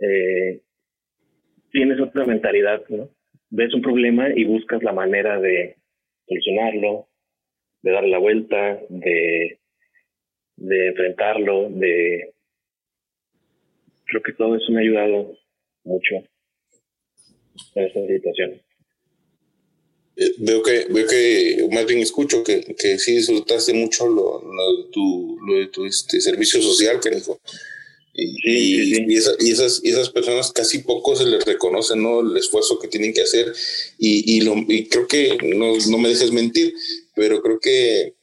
[0.02, 0.62] eh,
[1.72, 3.10] tienes otra mentalidad, ¿no?
[3.56, 5.76] Ves un problema y buscas la manera de
[6.28, 7.08] solucionarlo,
[7.84, 9.60] de darle la vuelta, de
[10.58, 12.34] de enfrentarlo, de...
[14.06, 15.38] Creo que todo eso me ha ayudado
[15.84, 16.16] mucho
[17.76, 18.62] en esta situación.
[20.16, 24.92] Eh, veo que, veo que, más bien escucho que, que sí disfrutaste mucho lo, de
[24.92, 27.40] tu, lo de tu este, servicio social, que dijo.
[28.16, 32.20] Y, y, esas, y esas personas casi poco se les reconoce ¿no?
[32.20, 33.52] el esfuerzo que tienen que hacer.
[33.98, 36.74] Y, y, lo, y creo que, no, no me dejes mentir,
[37.16, 38.14] pero creo que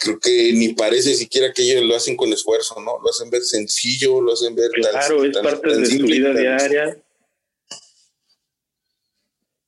[0.00, 2.98] creo que ni parece siquiera que ellos lo hacen con esfuerzo, ¿no?
[3.02, 6.96] Lo hacen ver sencillo, lo hacen ver claro, es parte de su vida diaria.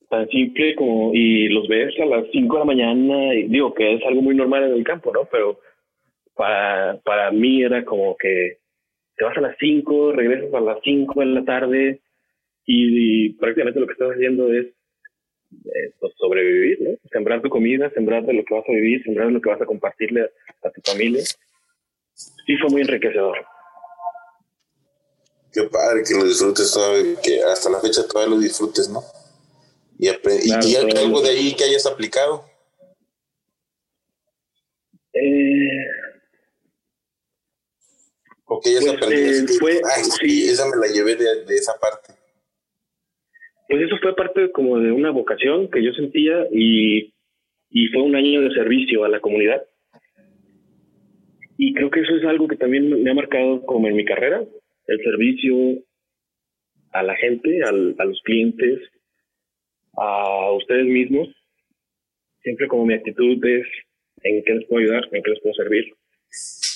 [0.09, 3.95] Tan simple como, y los ves a las 5 de la mañana, y digo que
[3.95, 5.28] es algo muy normal en el campo, ¿no?
[5.30, 5.61] Pero
[6.35, 8.61] para, para mí era como que
[9.22, 12.00] te vas a las 5, regresas a las 5 de la tarde,
[12.66, 16.90] y prácticamente lo que estás haciendo es eh, pues, sobrevivir, ¿no?
[17.08, 19.62] Sembrar tu comida, sembrar de lo que vas a vivir, sembrar de lo que vas
[19.62, 21.22] a compartirle a, tu familia.
[21.22, 23.46] Sí fue muy enriquecedor.
[25.52, 29.02] Qué padre que lo disfrutes todavía, que hasta la fecha todavía lo disfrutes, ¿no?
[30.00, 32.44] Y, y, algo de ahí que hayas aplicado.
[35.12, 36.11] Eh,
[38.53, 38.96] o que hayas
[39.61, 39.76] pues.
[39.80, 40.48] Eh, sí.
[40.48, 42.22] esa me la llevé de, de esa parte
[43.72, 47.14] pues eso fue parte como de una vocación que yo sentía y,
[47.70, 49.62] y fue un año de servicio a la comunidad.
[51.57, 54.44] Y creo que eso es algo que también me ha marcado como en mi carrera,
[54.88, 55.82] el servicio
[56.90, 58.78] a la gente, al, a los clientes,
[59.96, 61.28] a ustedes mismos.
[62.42, 63.66] Siempre como mi actitud es
[64.22, 65.94] en qué les puedo ayudar, en qué les puedo servir,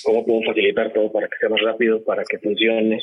[0.07, 2.99] cómo puedo facilitar todo para que sea más rápido, para que funcione.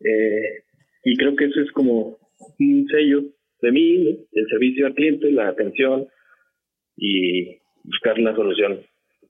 [0.00, 0.64] Eh,
[1.04, 2.18] y creo que eso es como
[2.58, 3.22] un sello
[3.62, 6.08] de mí, el servicio al cliente, la atención
[6.96, 8.84] y buscar la solución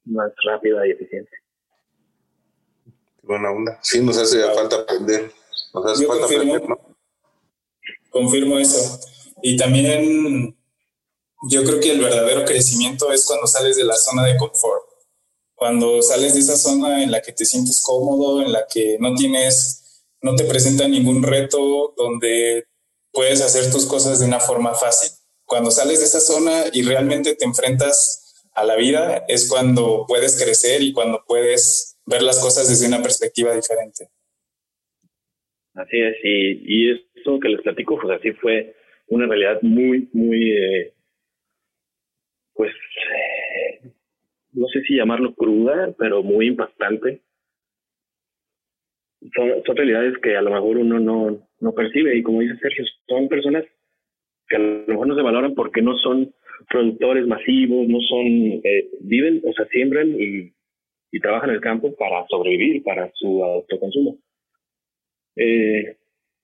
[0.06, 1.30] más rápida y eficiente.
[3.22, 3.78] Buena onda.
[3.82, 5.30] Sí, nos hace falta aprender.
[5.74, 6.96] Nos hace falta aprender, ¿no?
[8.16, 8.98] confirmo eso.
[9.42, 10.56] Y también
[11.50, 14.85] yo creo que el verdadero crecimiento es cuando sales de la zona de confort.
[15.56, 19.14] Cuando sales de esa zona en la que te sientes cómodo, en la que no
[19.14, 22.66] tienes, no te presenta ningún reto, donde
[23.10, 25.10] puedes hacer tus cosas de una forma fácil.
[25.46, 30.42] Cuando sales de esa zona y realmente te enfrentas a la vida, es cuando puedes
[30.42, 34.10] crecer y cuando puedes ver las cosas desde una perspectiva diferente.
[35.72, 38.76] Así es, y, y eso que les platico, pues así fue
[39.08, 40.94] una realidad muy, muy, eh,
[42.52, 42.72] pues,
[44.56, 47.22] no sé si llamarlo cruda, pero muy impactante.
[49.34, 53.28] Son, realidades que a lo mejor uno no, no percibe y como dice Sergio, son
[53.28, 53.64] personas
[54.48, 56.32] que a lo mejor no se valoran porque no son
[56.68, 60.52] productores masivos, no son, eh, viven, o sea, siembran y,
[61.12, 64.18] y trabajan en el campo para sobrevivir, para su autoconsumo.
[65.36, 65.96] Eh,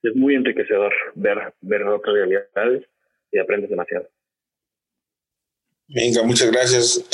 [0.03, 2.85] es muy enriquecedor ver, ver otras realidades
[3.31, 4.07] y aprendes demasiado.
[5.87, 7.09] Venga, muchas gracias.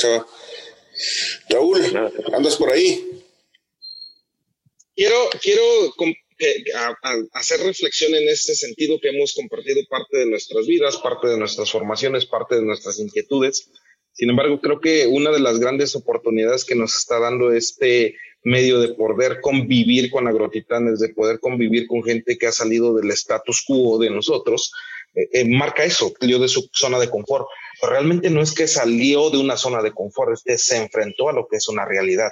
[1.48, 1.80] Raúl,
[2.32, 3.22] ¿andas por ahí?
[4.94, 5.62] Quiero, quiero
[7.32, 11.70] hacer reflexión en este sentido que hemos compartido parte de nuestras vidas, parte de nuestras
[11.70, 13.70] formaciones, parte de nuestras inquietudes.
[14.12, 18.80] Sin embargo, creo que una de las grandes oportunidades que nos está dando este medio
[18.80, 23.62] de poder convivir con agrotitanes, de poder convivir con gente que ha salido del status
[23.66, 24.72] quo de nosotros,
[25.14, 27.46] eh, eh, marca eso, salió de su zona de confort.
[27.80, 31.28] Pero realmente no es que salió de una zona de confort, es que se enfrentó
[31.28, 32.30] a lo que es una realidad.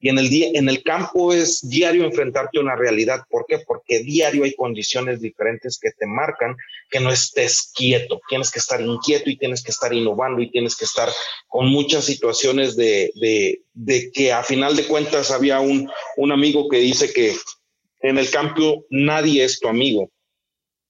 [0.00, 3.24] Y en el, día, en el campo es diario enfrentarte a una realidad.
[3.28, 3.58] ¿Por qué?
[3.58, 6.56] Porque diario hay condiciones diferentes que te marcan
[6.88, 8.20] que no estés quieto.
[8.28, 11.08] Tienes que estar inquieto y tienes que estar innovando y tienes que estar
[11.48, 16.68] con muchas situaciones de, de, de que a final de cuentas había un, un amigo
[16.68, 17.34] que dice que
[18.00, 20.12] en el campo nadie es tu amigo.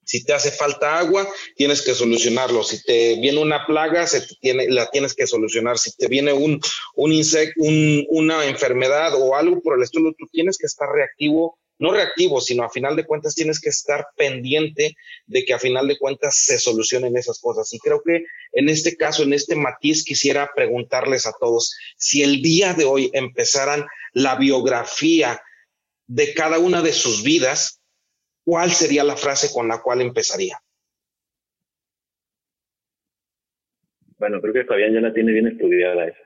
[0.08, 2.64] Si te hace falta agua, tienes que solucionarlo.
[2.64, 5.78] Si te viene una plaga, se tiene, la tienes que solucionar.
[5.78, 6.58] Si te viene un,
[6.94, 11.58] un insecto, un, una enfermedad o algo por el estilo, tú tienes que estar reactivo,
[11.78, 14.96] no reactivo, sino a final de cuentas tienes que estar pendiente
[15.26, 17.70] de que a final de cuentas se solucionen esas cosas.
[17.74, 22.40] Y creo que en este caso, en este matiz, quisiera preguntarles a todos si el
[22.40, 23.84] día de hoy empezaran
[24.14, 25.42] la biografía
[26.06, 27.77] de cada una de sus vidas,
[28.48, 30.58] ¿cuál sería la frase con la cual empezaría?
[34.16, 36.22] Bueno, creo que Fabián ya la tiene bien estudiada esa.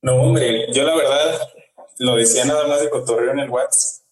[0.00, 1.40] No, hombre, yo la verdad
[1.98, 4.06] lo decía nada más de cotorreo en el WhatsApp,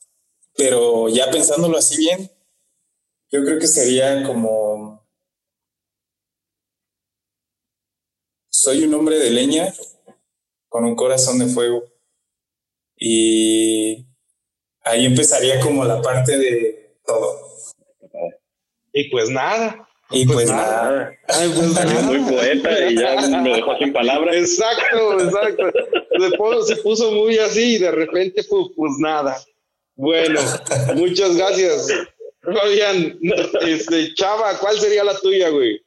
[0.56, 2.28] pero ya pensándolo así bien,
[3.30, 5.06] yo creo que sería como
[8.50, 9.72] soy un hombre de leña
[10.68, 11.84] con un corazón de fuego
[12.96, 14.04] y
[14.86, 17.40] ahí empezaría como la parte de todo.
[18.92, 19.86] Y pues nada.
[20.10, 21.12] Y pues, pues nada.
[21.28, 24.36] Ay, pues Muy poeta y ya me dejó sin palabras.
[24.36, 25.72] Exacto, exacto.
[26.66, 29.36] Se puso, muy así y de repente, pues, pues nada.
[29.96, 30.40] Bueno,
[30.94, 31.92] muchas gracias.
[32.42, 33.18] Fabián,
[33.62, 35.82] este, Chava, ¿cuál sería la tuya, güey?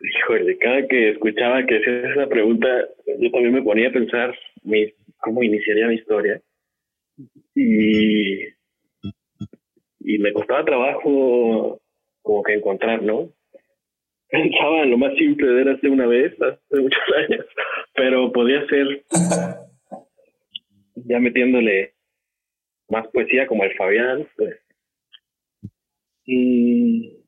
[0.00, 2.66] Híjole, cada que escuchaba que hacías esa pregunta,
[3.18, 6.42] yo también me ponía a pensar mi, cómo iniciaría mi historia
[7.54, 8.44] y,
[10.00, 11.80] y me costaba trabajo
[12.22, 13.30] como que encontrar, ¿no?
[14.28, 17.46] Pensaba en lo más simple de hace una vez, hace muchos años,
[17.94, 19.04] pero podía ser
[20.94, 21.94] ya metiéndole
[22.88, 24.58] más poesía como el Fabián, pues.
[26.24, 27.18] Y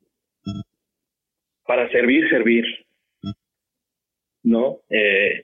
[1.65, 2.65] para servir, servir.
[4.43, 4.79] ¿No?
[4.89, 5.43] Eh,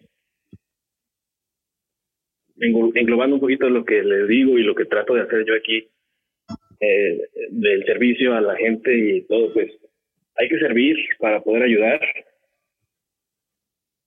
[2.61, 5.89] englobando un poquito lo que les digo y lo que trato de hacer yo aquí,
[6.79, 9.71] eh, del servicio a la gente y todo, pues
[10.35, 11.99] hay que servir para poder ayudar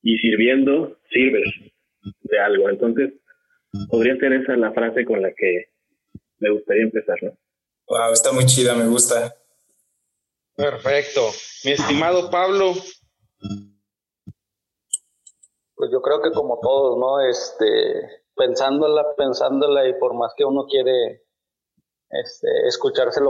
[0.02, 1.48] y sirviendo sirves
[2.22, 2.68] de algo.
[2.68, 3.14] Entonces,
[3.88, 5.68] podría ser esa la frase con la que
[6.38, 7.36] me gustaría empezar, ¿no?
[7.86, 9.34] Wow, está muy chida, me gusta.
[10.56, 11.20] Perfecto.
[11.64, 12.72] Mi estimado Pablo.
[15.74, 17.20] Pues yo creo que como todos, ¿no?
[17.28, 21.24] Este, pensándola, pensándola y por más que uno quiere
[22.10, 22.48] este,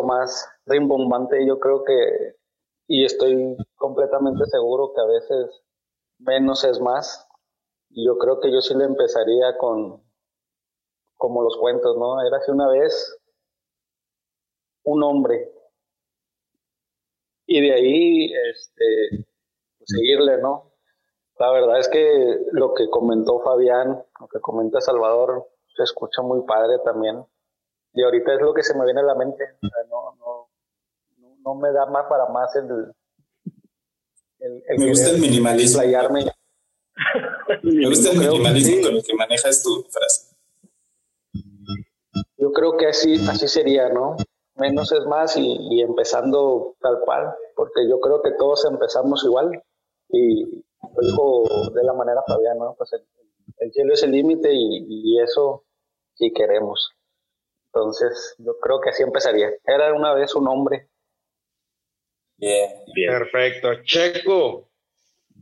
[0.05, 2.37] más rimbombante, yo creo que,
[2.87, 5.63] y estoy completamente seguro que a veces
[6.19, 7.27] menos es más.
[7.91, 10.03] Y yo creo que yo sí le empezaría con,
[11.17, 12.21] como los cuentos, ¿no?
[12.27, 13.19] Era hace una vez
[14.85, 15.51] un hombre.
[17.47, 19.27] Y de ahí, este,
[19.85, 20.74] seguirle, ¿no?
[21.39, 26.43] La verdad es que lo que comentó Fabián, lo que comenta Salvador, se escucha muy
[26.43, 27.25] padre también.
[27.93, 29.45] y ahorita es lo que se me viene a la mente.
[29.63, 30.49] no, no,
[31.45, 32.93] no, me da más para más el.
[34.39, 35.83] el, me gusta el minimalismo.
[37.63, 40.35] me gusta el minimalismo con el que manejas tu frase.
[42.37, 44.17] Yo creo que así, así sería, ¿no?
[44.57, 49.63] Menos es más y, empezando tal cual, porque yo creo que todos empezamos igual
[50.11, 50.65] y
[50.97, 52.75] lo dijo de la manera Fabián, ¿no?
[52.77, 55.65] Pues el, cielo es el límite y, y eso
[56.15, 56.93] si queremos.
[57.67, 59.51] Entonces, yo creo que así empezaría.
[59.67, 60.89] Era una vez un hombre.
[62.37, 63.11] Bien, bien.
[63.11, 63.83] Perfecto.
[63.85, 64.69] Checo.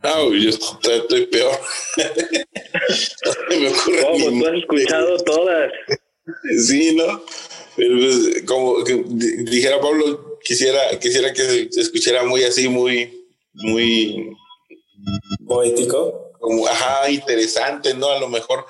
[0.03, 1.53] No, yo estoy, peor.
[3.51, 4.41] me ocurre ¿Cómo?
[4.41, 5.73] Tú has escuchado todas.
[6.67, 7.23] Sí, ¿no?
[7.77, 14.37] Pero pues, como que dijera Pablo, quisiera, quisiera que se escuchara muy así, muy, muy
[15.53, 16.33] poético.
[16.41, 18.09] Como, ajá, interesante, ¿no?
[18.09, 18.67] A lo mejor.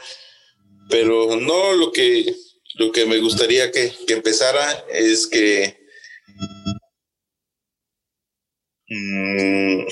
[0.89, 2.35] Pero no, lo que
[2.75, 5.79] lo que me gustaría que, empezara es que
[8.89, 9.87] mm,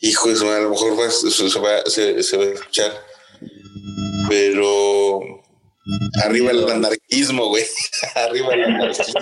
[0.00, 2.92] hijo de a lo mejor se, va, se, va a escuchar,
[4.28, 5.20] pero
[6.24, 7.64] arriba el anarquismo, güey.
[8.14, 9.20] arriba el anarquismo.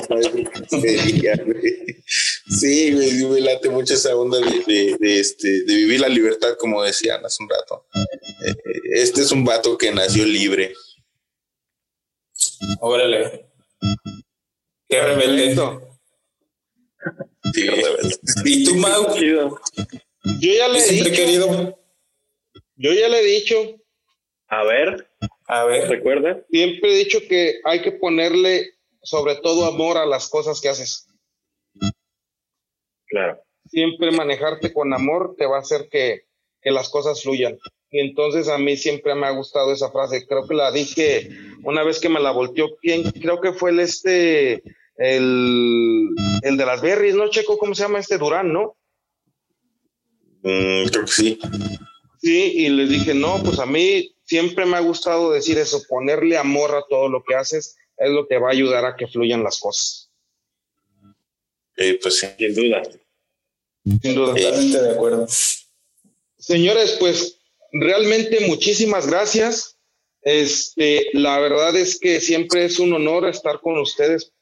[2.49, 7.25] Sí, güey, me late mucho esa onda de, este, de vivir la libertad, como decían
[7.25, 7.87] hace un rato.
[7.95, 8.55] Eh,
[8.95, 10.73] este es un vato que nació libre.
[12.81, 13.47] Órale.
[14.89, 15.57] Qué rebelde.
[17.55, 17.69] Sí,
[18.45, 19.15] ¿Y tú, Mau?
[19.17, 19.59] Yo
[20.41, 21.11] ya le he dicho.
[21.11, 21.79] Querido.
[22.77, 23.57] Yo ya le he dicho.
[24.49, 25.11] A ver.
[25.47, 25.89] A ver.
[25.89, 26.43] ¿Recuerda?
[26.51, 31.08] Siempre he dicho que hay que ponerle sobre todo amor a las cosas que haces.
[33.09, 33.41] Claro.
[33.67, 36.27] Siempre manejarte con amor te va a hacer que,
[36.63, 37.59] las cosas fluyan.
[37.91, 40.27] Y entonces a mí siempre me ha gustado esa frase.
[40.27, 41.31] Creo que la dije
[41.63, 42.77] una vez que me la volteó.
[42.83, 43.11] ¿Quién?
[43.11, 44.63] Creo que fue el este,
[44.97, 46.11] el,
[46.43, 47.57] de las berries, ¿no, Checo?
[47.57, 48.19] ¿Cómo se llama este?
[48.19, 48.77] Durán, ¿no?
[50.43, 51.39] Mm, creo que sí.
[52.21, 56.37] Sí, y le dije, no, pues a mí siempre me ha gustado decir eso, ponerle
[56.37, 59.43] amor a todo lo que haces es lo que va a ayudar a que fluyan
[59.43, 60.08] las cosas.
[61.79, 62.83] Eh, pues sin duda.
[64.03, 64.35] Sin duda.
[64.35, 65.27] Totalmente de acuerdo.
[66.37, 67.39] Señores, pues
[67.73, 69.79] realmente muchísimas gracias.
[70.23, 74.33] Este, la verdad es que siempre es un honor estar con ustedes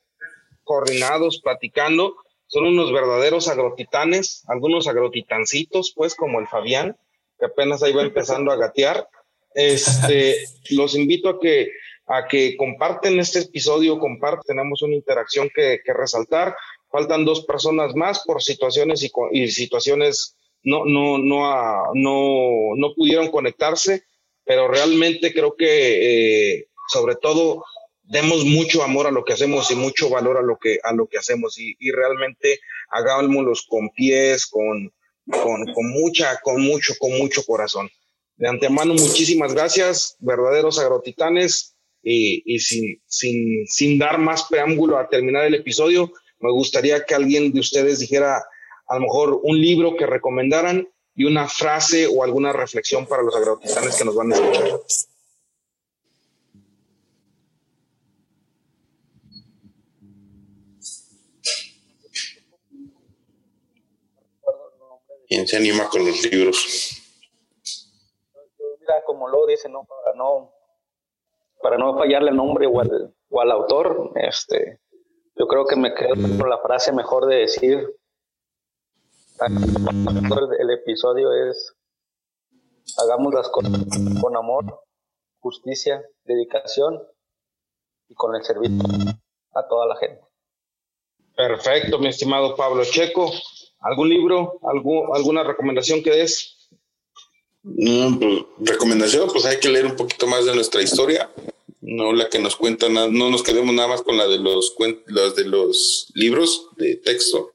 [0.64, 2.16] coordinados, platicando.
[2.47, 6.97] Son unos verdaderos agrotitanes, algunos agrotitancitos, pues, como el Fabián,
[7.39, 9.09] que apenas ahí va empezando a gatear.
[9.55, 10.39] Este,
[10.70, 11.70] los invito a que
[12.07, 16.55] a que comparten este episodio, comparten, tenemos una interacción que, que resaltar
[16.97, 24.05] faltan dos personas más por situaciones y, situaciones no, no, no, no, no pudieron conectarse,
[24.47, 27.62] pero realmente creo que eh, sobre todo
[28.03, 31.07] demos mucho amor a lo que hacemos y mucho valor a lo que, a lo
[31.07, 34.90] que hacemos y, realmente hagámoslos con pies, con,
[35.26, 37.90] con, con, mucha, con mucho, con mucho corazón.
[38.36, 45.09] De antemano, muchísimas gracias, verdaderos agrotitanes, y, y sin, sin, sin dar más preámbulo a
[45.09, 48.45] terminar el episodio, me gustaría que alguien de ustedes dijera
[48.89, 53.34] a lo mejor un libro que recomendaran y una frase o alguna reflexión para los
[53.34, 54.80] agrotitanes que nos van a escuchar.
[65.28, 67.03] ¿Quién se anima con los libros?
[68.80, 69.84] Mira, como lo dice, ¿no?
[69.84, 70.53] Para no,
[71.61, 74.80] para no fallarle el nombre o al, o al autor, este,
[75.39, 77.95] yo creo que me quedo con la frase mejor de decir.
[79.39, 81.74] El episodio es
[82.97, 83.72] hagamos las cosas
[84.20, 84.80] con amor,
[85.41, 87.03] justicia, dedicación
[88.09, 88.82] y con el servicio
[89.55, 90.22] a toda la gente.
[91.37, 93.30] Perfecto, mi estimado Pablo Checo.
[93.80, 96.70] ¿Algún libro, algún, alguna recomendación que des?
[97.62, 101.30] Pues, recomendación, pues hay que leer un poquito más de nuestra historia
[101.87, 104.74] no la que nos cuentan, no nos quedemos nada más con la de los,
[105.37, 107.53] de los libros de texto.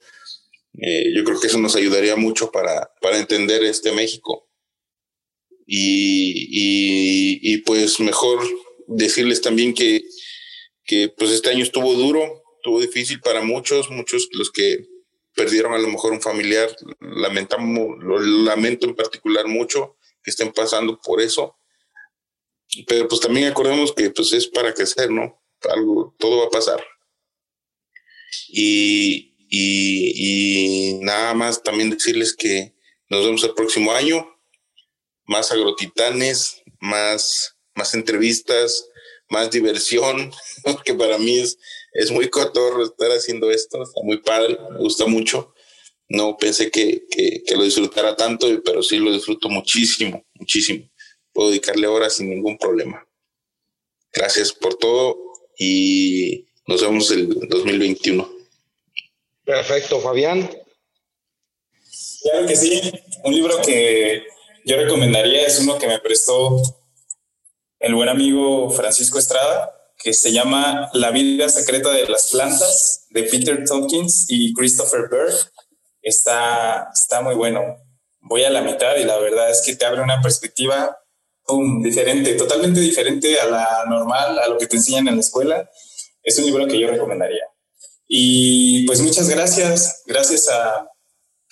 [0.82, 4.48] Eh, yo creo que eso nos ayudaría mucho para, para entender este México.
[5.74, 8.40] Y, pues mejor
[8.88, 10.04] decirles también que,
[10.86, 14.86] que pues este año estuvo duro, estuvo difícil para muchos, muchos los que
[15.36, 21.00] perdieron a lo mejor un familiar, lamentamos, lo lamento en particular mucho que estén pasando
[21.02, 21.58] por eso
[22.88, 25.42] pero pues también acordemos que pues es para crecer, ¿no?
[25.70, 26.84] Algo, todo va a pasar.
[28.48, 32.74] Y, y, nada más también decirles que
[33.10, 34.26] nos vemos el próximo año,
[35.26, 38.88] más agrotitanes, más más entrevistas,
[39.30, 40.32] más diversión,
[40.86, 41.58] que para mí es,
[41.94, 45.54] es muy cotorro estar haciendo esto, está muy padre, me gusta mucho.
[46.10, 50.91] No pensé que, que lo disfrutara tanto, pero sí lo disfruto muchísimo, muchísimo.
[51.34, 53.08] Puedo dedicarle horas sin ningún problema.
[54.14, 55.18] Gracias por todo
[55.58, 58.30] y nos vemos el 2021.
[59.44, 60.50] Perfecto, Fabián.
[62.22, 62.92] Claro que sí.
[63.24, 64.24] Un libro que
[64.66, 66.62] yo recomendaría es uno que me prestó
[67.80, 73.24] el buen amigo Francisco Estrada, que se llama La vida secreta de las plantas, de
[73.24, 75.34] Peter Tompkins y Christopher Bird.
[76.02, 77.78] Está, está muy bueno.
[78.22, 81.01] Voy a la mitad y la verdad es que te abre una perspectiva
[81.82, 85.70] diferente, totalmente diferente a la normal, a lo que te enseñan en la escuela.
[86.24, 87.44] Es un libro que yo recomendaría.
[88.08, 90.88] Y pues muchas gracias, gracias a,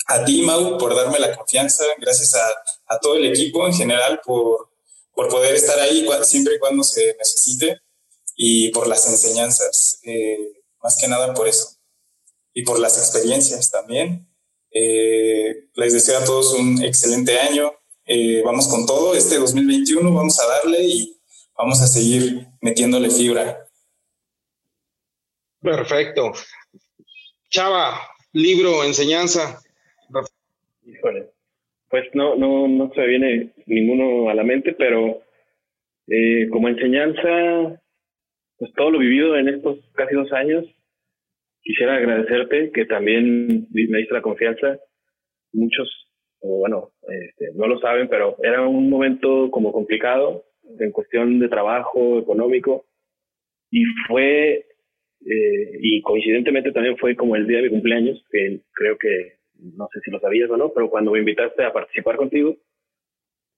[0.07, 2.45] a ti, Mau, por darme la confianza, gracias a,
[2.87, 4.69] a todo el equipo en general por,
[5.13, 7.81] por poder estar ahí siempre y cuando se necesite
[8.35, 11.77] y por las enseñanzas, eh, más que nada por eso.
[12.53, 14.33] Y por las experiencias también.
[14.71, 17.73] Eh, les deseo a todos un excelente año.
[18.11, 19.13] Eh, vamos con todo.
[19.13, 21.15] Este 2021 vamos a darle y
[21.55, 23.67] vamos a seguir metiéndole fibra.
[25.61, 26.31] Perfecto.
[27.51, 27.99] Chava,
[28.33, 29.61] libro, enseñanza.
[30.83, 31.27] Híjole,
[31.87, 35.21] pues no, no, no se viene ninguno a la mente, pero
[36.07, 37.79] eh, como enseñanza,
[38.57, 40.65] pues todo lo vivido en estos casi dos años,
[41.61, 44.79] quisiera agradecerte que también me diste la confianza.
[45.51, 46.08] Muchos,
[46.41, 50.45] o bueno, este, no lo saben, pero era un momento como complicado
[50.79, 52.85] en cuestión de trabajo económico
[53.71, 54.65] y fue
[55.25, 59.87] eh, y coincidentemente también fue como el día de mi cumpleaños, que creo que, no
[59.93, 62.55] sé si lo sabías o no, pero cuando me invitaste a participar contigo,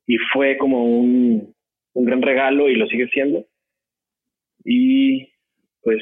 [0.08, 1.54] y fue como un,
[1.94, 3.46] un gran regalo y lo sigue siendo.
[4.64, 5.30] Y
[5.84, 6.02] pues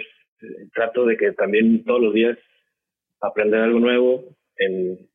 [0.73, 2.37] trato de que también todos los días
[3.21, 4.23] aprender algo nuevo
[4.57, 5.09] en,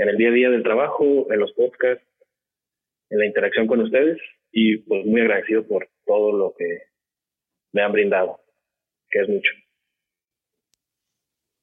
[0.00, 2.04] en el día a día del trabajo, en los podcasts,
[3.10, 4.18] en la interacción con ustedes
[4.50, 6.84] y pues muy agradecido por todo lo que
[7.72, 8.40] me han brindado
[9.10, 9.50] que es mucho.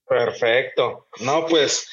[0.08, 1.08] Perfecto.
[1.22, 1.88] No, pues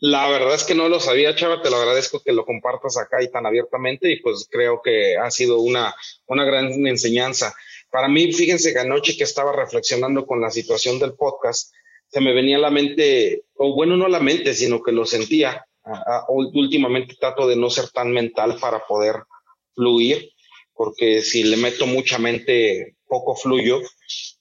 [0.00, 3.22] la verdad es que no lo sabía, Chava, te lo agradezco que lo compartas acá
[3.22, 5.94] y tan abiertamente y pues creo que ha sido una,
[6.26, 7.54] una gran enseñanza.
[7.90, 11.72] Para mí, fíjense que anoche que estaba reflexionando con la situación del podcast,
[12.12, 15.06] se me venía a la mente, o bueno, no a la mente, sino que lo
[15.06, 15.64] sentía.
[16.28, 19.16] últimamente trato de no ser tan mental para poder
[19.74, 20.30] fluir,
[20.74, 23.80] porque si le meto mucha mente, poco fluyo.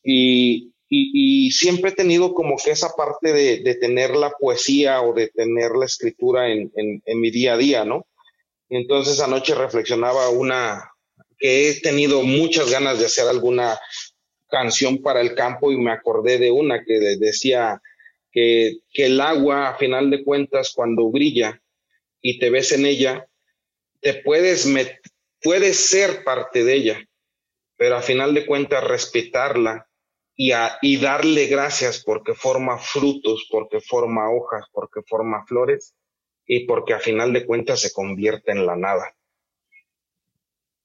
[0.03, 5.13] Y, y, siempre he tenido como que esa parte de, de, tener la poesía o
[5.13, 8.05] de tener la escritura en, en, en mi día a día, ¿no?
[8.67, 10.91] Y entonces anoche reflexionaba una
[11.37, 13.79] que he tenido muchas ganas de hacer alguna
[14.51, 17.81] canción para el campo y me acordé de una que decía
[18.31, 21.61] que, que el agua, a final de cuentas, cuando brilla
[22.21, 23.27] y te ves en ella,
[24.01, 24.67] te puedes,
[25.41, 27.09] puedes ser parte de ella,
[27.77, 29.87] pero a final de cuentas respetarla
[30.35, 35.95] y, y darle gracias porque forma frutos, porque forma hojas, porque forma flores
[36.45, 39.15] y porque a final de cuentas se convierte en la nada.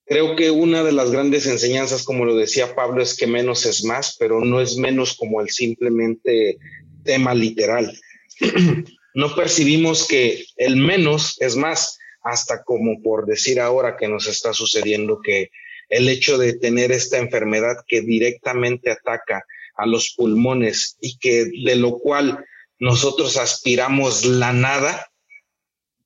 [0.06, 3.84] Creo que una de las grandes enseñanzas, como lo decía Pablo, es que menos es
[3.84, 6.58] más, pero no es menos como el simplemente
[7.04, 7.92] tema literal.
[9.14, 14.52] no percibimos que el menos es más, hasta como por decir ahora que nos está
[14.52, 15.50] sucediendo que
[15.88, 19.44] el hecho de tener esta enfermedad que directamente ataca
[19.76, 22.44] a los pulmones y que de lo cual
[22.78, 25.10] nosotros aspiramos la nada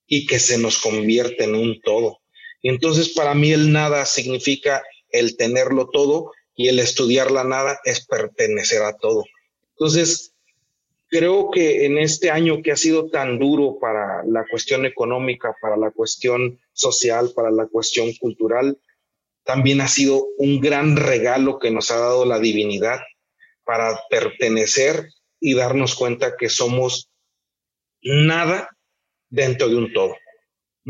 [0.06, 2.19] y que se nos convierte en un todo.
[2.62, 8.06] Entonces para mí el nada significa el tenerlo todo y el estudiar la nada es
[8.06, 9.24] pertenecer a todo.
[9.70, 10.34] Entonces,
[11.08, 15.76] creo que en este año que ha sido tan duro para la cuestión económica, para
[15.76, 18.78] la cuestión social, para la cuestión cultural,
[19.44, 23.00] también ha sido un gran regalo que nos ha dado la divinidad
[23.64, 25.08] para pertenecer
[25.40, 27.10] y darnos cuenta que somos
[28.02, 28.68] nada
[29.30, 30.14] dentro de un todo.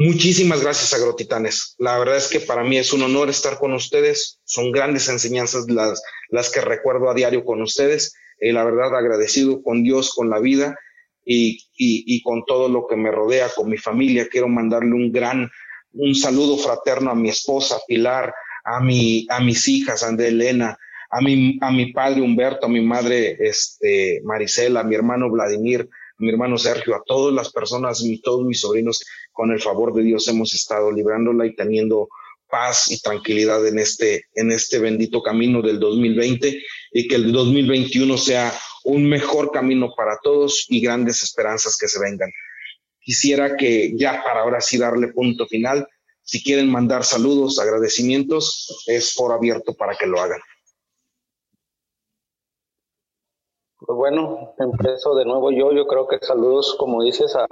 [0.03, 1.75] Muchísimas gracias, Agrotitanes.
[1.77, 4.41] La verdad es que para mí es un honor estar con ustedes.
[4.45, 8.15] Son grandes enseñanzas las, las que recuerdo a diario con ustedes.
[8.41, 10.75] Y la verdad, agradecido con Dios, con la vida
[11.23, 14.27] y, y, y con todo lo que me rodea, con mi familia.
[14.31, 15.51] Quiero mandarle un gran,
[15.93, 18.33] un saludo fraterno a mi esposa, Pilar,
[18.65, 20.79] a, mi, a mis hijas, André Elena,
[21.11, 25.83] a mi, a mi padre Humberto, a mi madre este, Marisela, a mi hermano Vladimir,
[25.83, 29.03] a mi hermano Sergio, a todas las personas, a todos mis sobrinos,
[29.41, 32.11] con el favor de Dios hemos estado librándola y teniendo
[32.47, 36.63] paz y tranquilidad en este, en este bendito camino del 2020
[36.93, 38.53] y que el 2021 sea
[38.85, 42.31] un mejor camino para todos y grandes esperanzas que se vengan.
[43.01, 45.89] Quisiera que ya para ahora sí darle punto final,
[46.21, 50.41] si quieren mandar saludos, agradecimientos, es por abierto para que lo hagan.
[53.79, 57.47] Pues bueno, empiezo de nuevo yo, yo creo que saludos, como dices, a,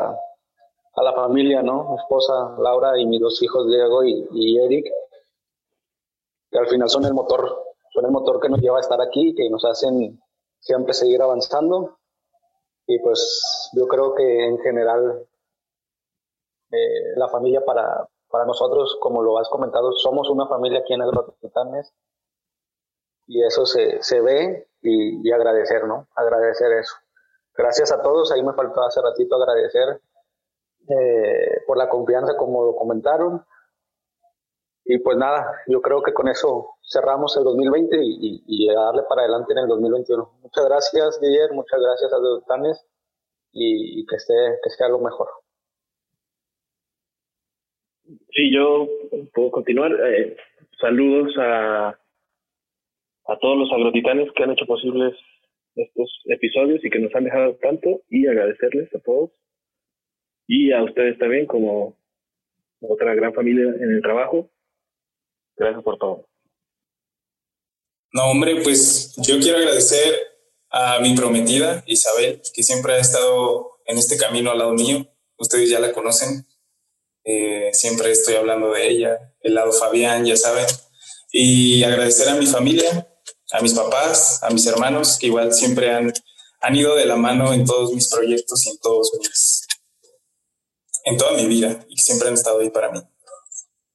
[0.98, 1.90] a la familia, ¿no?
[1.90, 4.86] Mi esposa Laura y mis dos hijos Diego y, y, Eric,
[6.50, 9.34] que al final son el motor, son el motor que nos lleva a estar aquí,
[9.34, 10.20] que nos hacen
[10.60, 11.98] siempre seguir avanzando.
[12.86, 15.26] Y pues yo creo que en general
[16.70, 21.02] eh, la familia para, para nosotros, como lo has comentado, somos una familia aquí en
[21.02, 21.94] Agrotitanes
[23.26, 26.08] y eso se, se ve y, agradecer, ¿no?
[26.14, 26.94] Agradecer eso.
[27.54, 30.00] Gracias a todos, ahí me faltó hace ratito agradecer
[30.88, 33.44] eh, por la confianza como lo comentaron.
[34.84, 39.02] Y pues nada, yo creo que con eso cerramos el 2020 y, y, a darle
[39.06, 40.38] para adelante en el 2021.
[40.40, 42.86] Muchas gracias, Guillermo, muchas gracias a los Tanes
[43.52, 44.32] y, que, esté,
[44.62, 45.28] que sea lo mejor.
[48.30, 48.86] Sí, yo
[49.34, 49.92] puedo continuar.
[49.92, 50.36] Eh,
[50.80, 55.14] saludos a, a todos los agrotitanes que han hecho posibles
[55.74, 59.30] estos episodios y que nos han dejado tanto y agradecerles a todos
[60.48, 61.96] y a ustedes también como
[62.80, 64.50] otra gran familia en el trabajo.
[65.56, 66.26] Gracias por todo.
[68.12, 70.14] No, hombre, pues yo quiero agradecer
[70.70, 75.06] a mi prometida Isabel, que siempre ha estado en este camino al lado mío.
[75.36, 76.46] Ustedes ya la conocen.
[77.24, 79.34] Eh, siempre estoy hablando de ella.
[79.40, 80.66] El lado Fabián, ya saben.
[81.30, 83.06] Y agradecer a mi familia,
[83.52, 86.10] a mis papás, a mis hermanos, que igual siempre han,
[86.62, 89.57] han ido de la mano en todos mis proyectos y en todos mis,
[91.08, 93.00] en toda mi vida y que siempre han estado ahí para mí.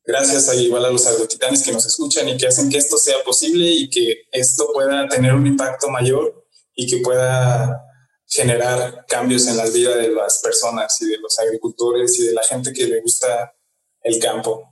[0.05, 3.23] Gracias a igual a los agrotitanes que nos escuchan y que hacen que esto sea
[3.23, 6.45] posible y que esto pueda tener un impacto mayor
[6.75, 7.81] y que pueda
[8.27, 12.41] generar cambios en la vida de las personas y de los agricultores y de la
[12.43, 13.55] gente que le gusta
[14.01, 14.69] el campo.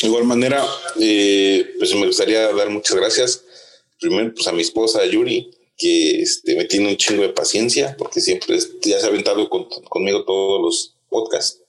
[0.00, 0.64] De igual manera,
[1.00, 3.44] eh, pues me gustaría dar muchas gracias.
[3.98, 8.20] Primero, pues a mi esposa Yuri, que este, me tiene un chingo de paciencia, porque
[8.20, 11.62] siempre ya se ha aventado conmigo todos los podcasts.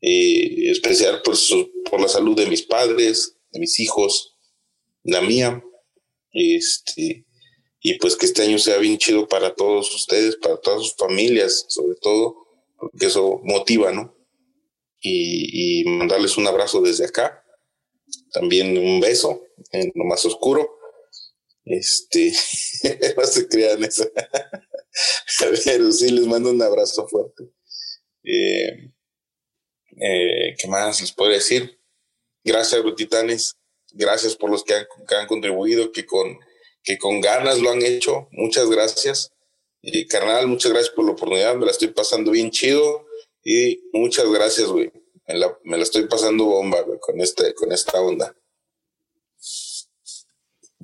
[0.00, 1.34] Eh, especial por,
[1.90, 4.36] por la salud de mis padres, de mis hijos,
[5.02, 5.62] la mía.
[6.32, 7.26] Este,
[7.80, 11.66] y pues que este año sea bien chido para todos ustedes, para todas sus familias,
[11.68, 12.36] sobre todo,
[12.78, 14.16] porque eso motiva, ¿no?
[15.06, 17.42] y, mandarles un abrazo desde acá.
[18.32, 20.75] También un beso en lo más oscuro.
[21.66, 22.32] Este,
[23.16, 24.08] no se crean eso.
[25.64, 27.50] Pero sí les mando un abrazo fuerte.
[28.22, 28.92] Eh,
[30.00, 31.78] eh, ¿Qué más les puedo decir?
[32.44, 33.56] Gracias, Titanes.
[33.92, 36.38] Gracias por los que han, que han, contribuido, que con,
[36.82, 38.28] que con ganas lo han hecho.
[38.30, 39.32] Muchas gracias.
[39.82, 41.56] Y carnal, muchas gracias por la oportunidad.
[41.56, 43.06] Me la estoy pasando bien chido.
[43.42, 44.92] Y muchas gracias, güey.
[45.26, 48.36] Me la, me la estoy pasando bomba, güey, con, este, con esta onda.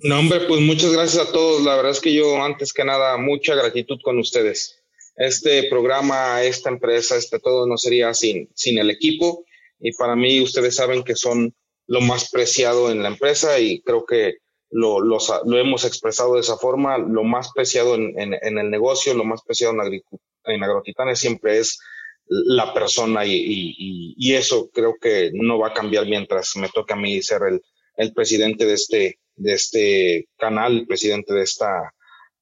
[0.05, 1.63] No, hombre, pues muchas gracias a todos.
[1.63, 4.83] La verdad es que yo, antes que nada, mucha gratitud con ustedes.
[5.17, 9.45] Este programa, esta empresa, este todo no sería sin, sin el equipo.
[9.79, 11.55] Y para mí, ustedes saben que son
[11.87, 14.39] lo más preciado en la empresa y creo que
[14.71, 16.99] lo, lo, lo hemos expresado de esa forma.
[16.99, 20.03] Lo más preciado en, en, en el negocio, lo más preciado en,
[20.47, 21.79] en Agrotitanes siempre es
[22.27, 26.97] la persona y, y, eso creo que no va a cambiar mientras me toque a
[26.97, 27.63] mí ser el,
[27.97, 31.93] el presidente de este, de este canal, el presidente de esta,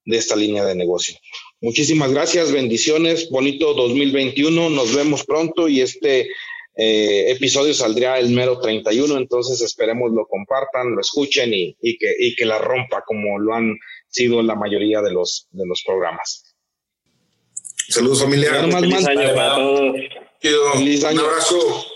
[0.05, 1.17] de esta línea de negocio.
[1.61, 6.29] Muchísimas gracias, bendiciones, bonito 2021, nos vemos pronto y este
[6.77, 12.15] eh, episodio saldrá el mero 31, entonces esperemos lo compartan, lo escuchen y, y, que,
[12.19, 13.77] y que la rompa como lo han
[14.09, 16.55] sido la mayoría de los, de los programas.
[17.89, 18.51] Saludos familia.
[18.71, 19.97] Feliz año para todos.
[20.43, 21.87] Un abrazo.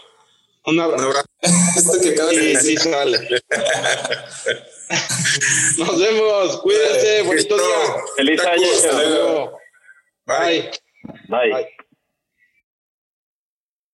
[0.66, 1.24] Un abrazo.
[1.76, 2.78] Esto que acaba de decir.
[2.80, 3.18] Sí, sale.
[5.78, 6.60] Nos vemos.
[6.60, 7.22] Cuídense.
[7.22, 7.96] Bonito día.
[8.16, 9.52] Feliz año.
[10.26, 10.70] Bye.
[11.28, 11.50] Bye.
[11.50, 11.68] Bye.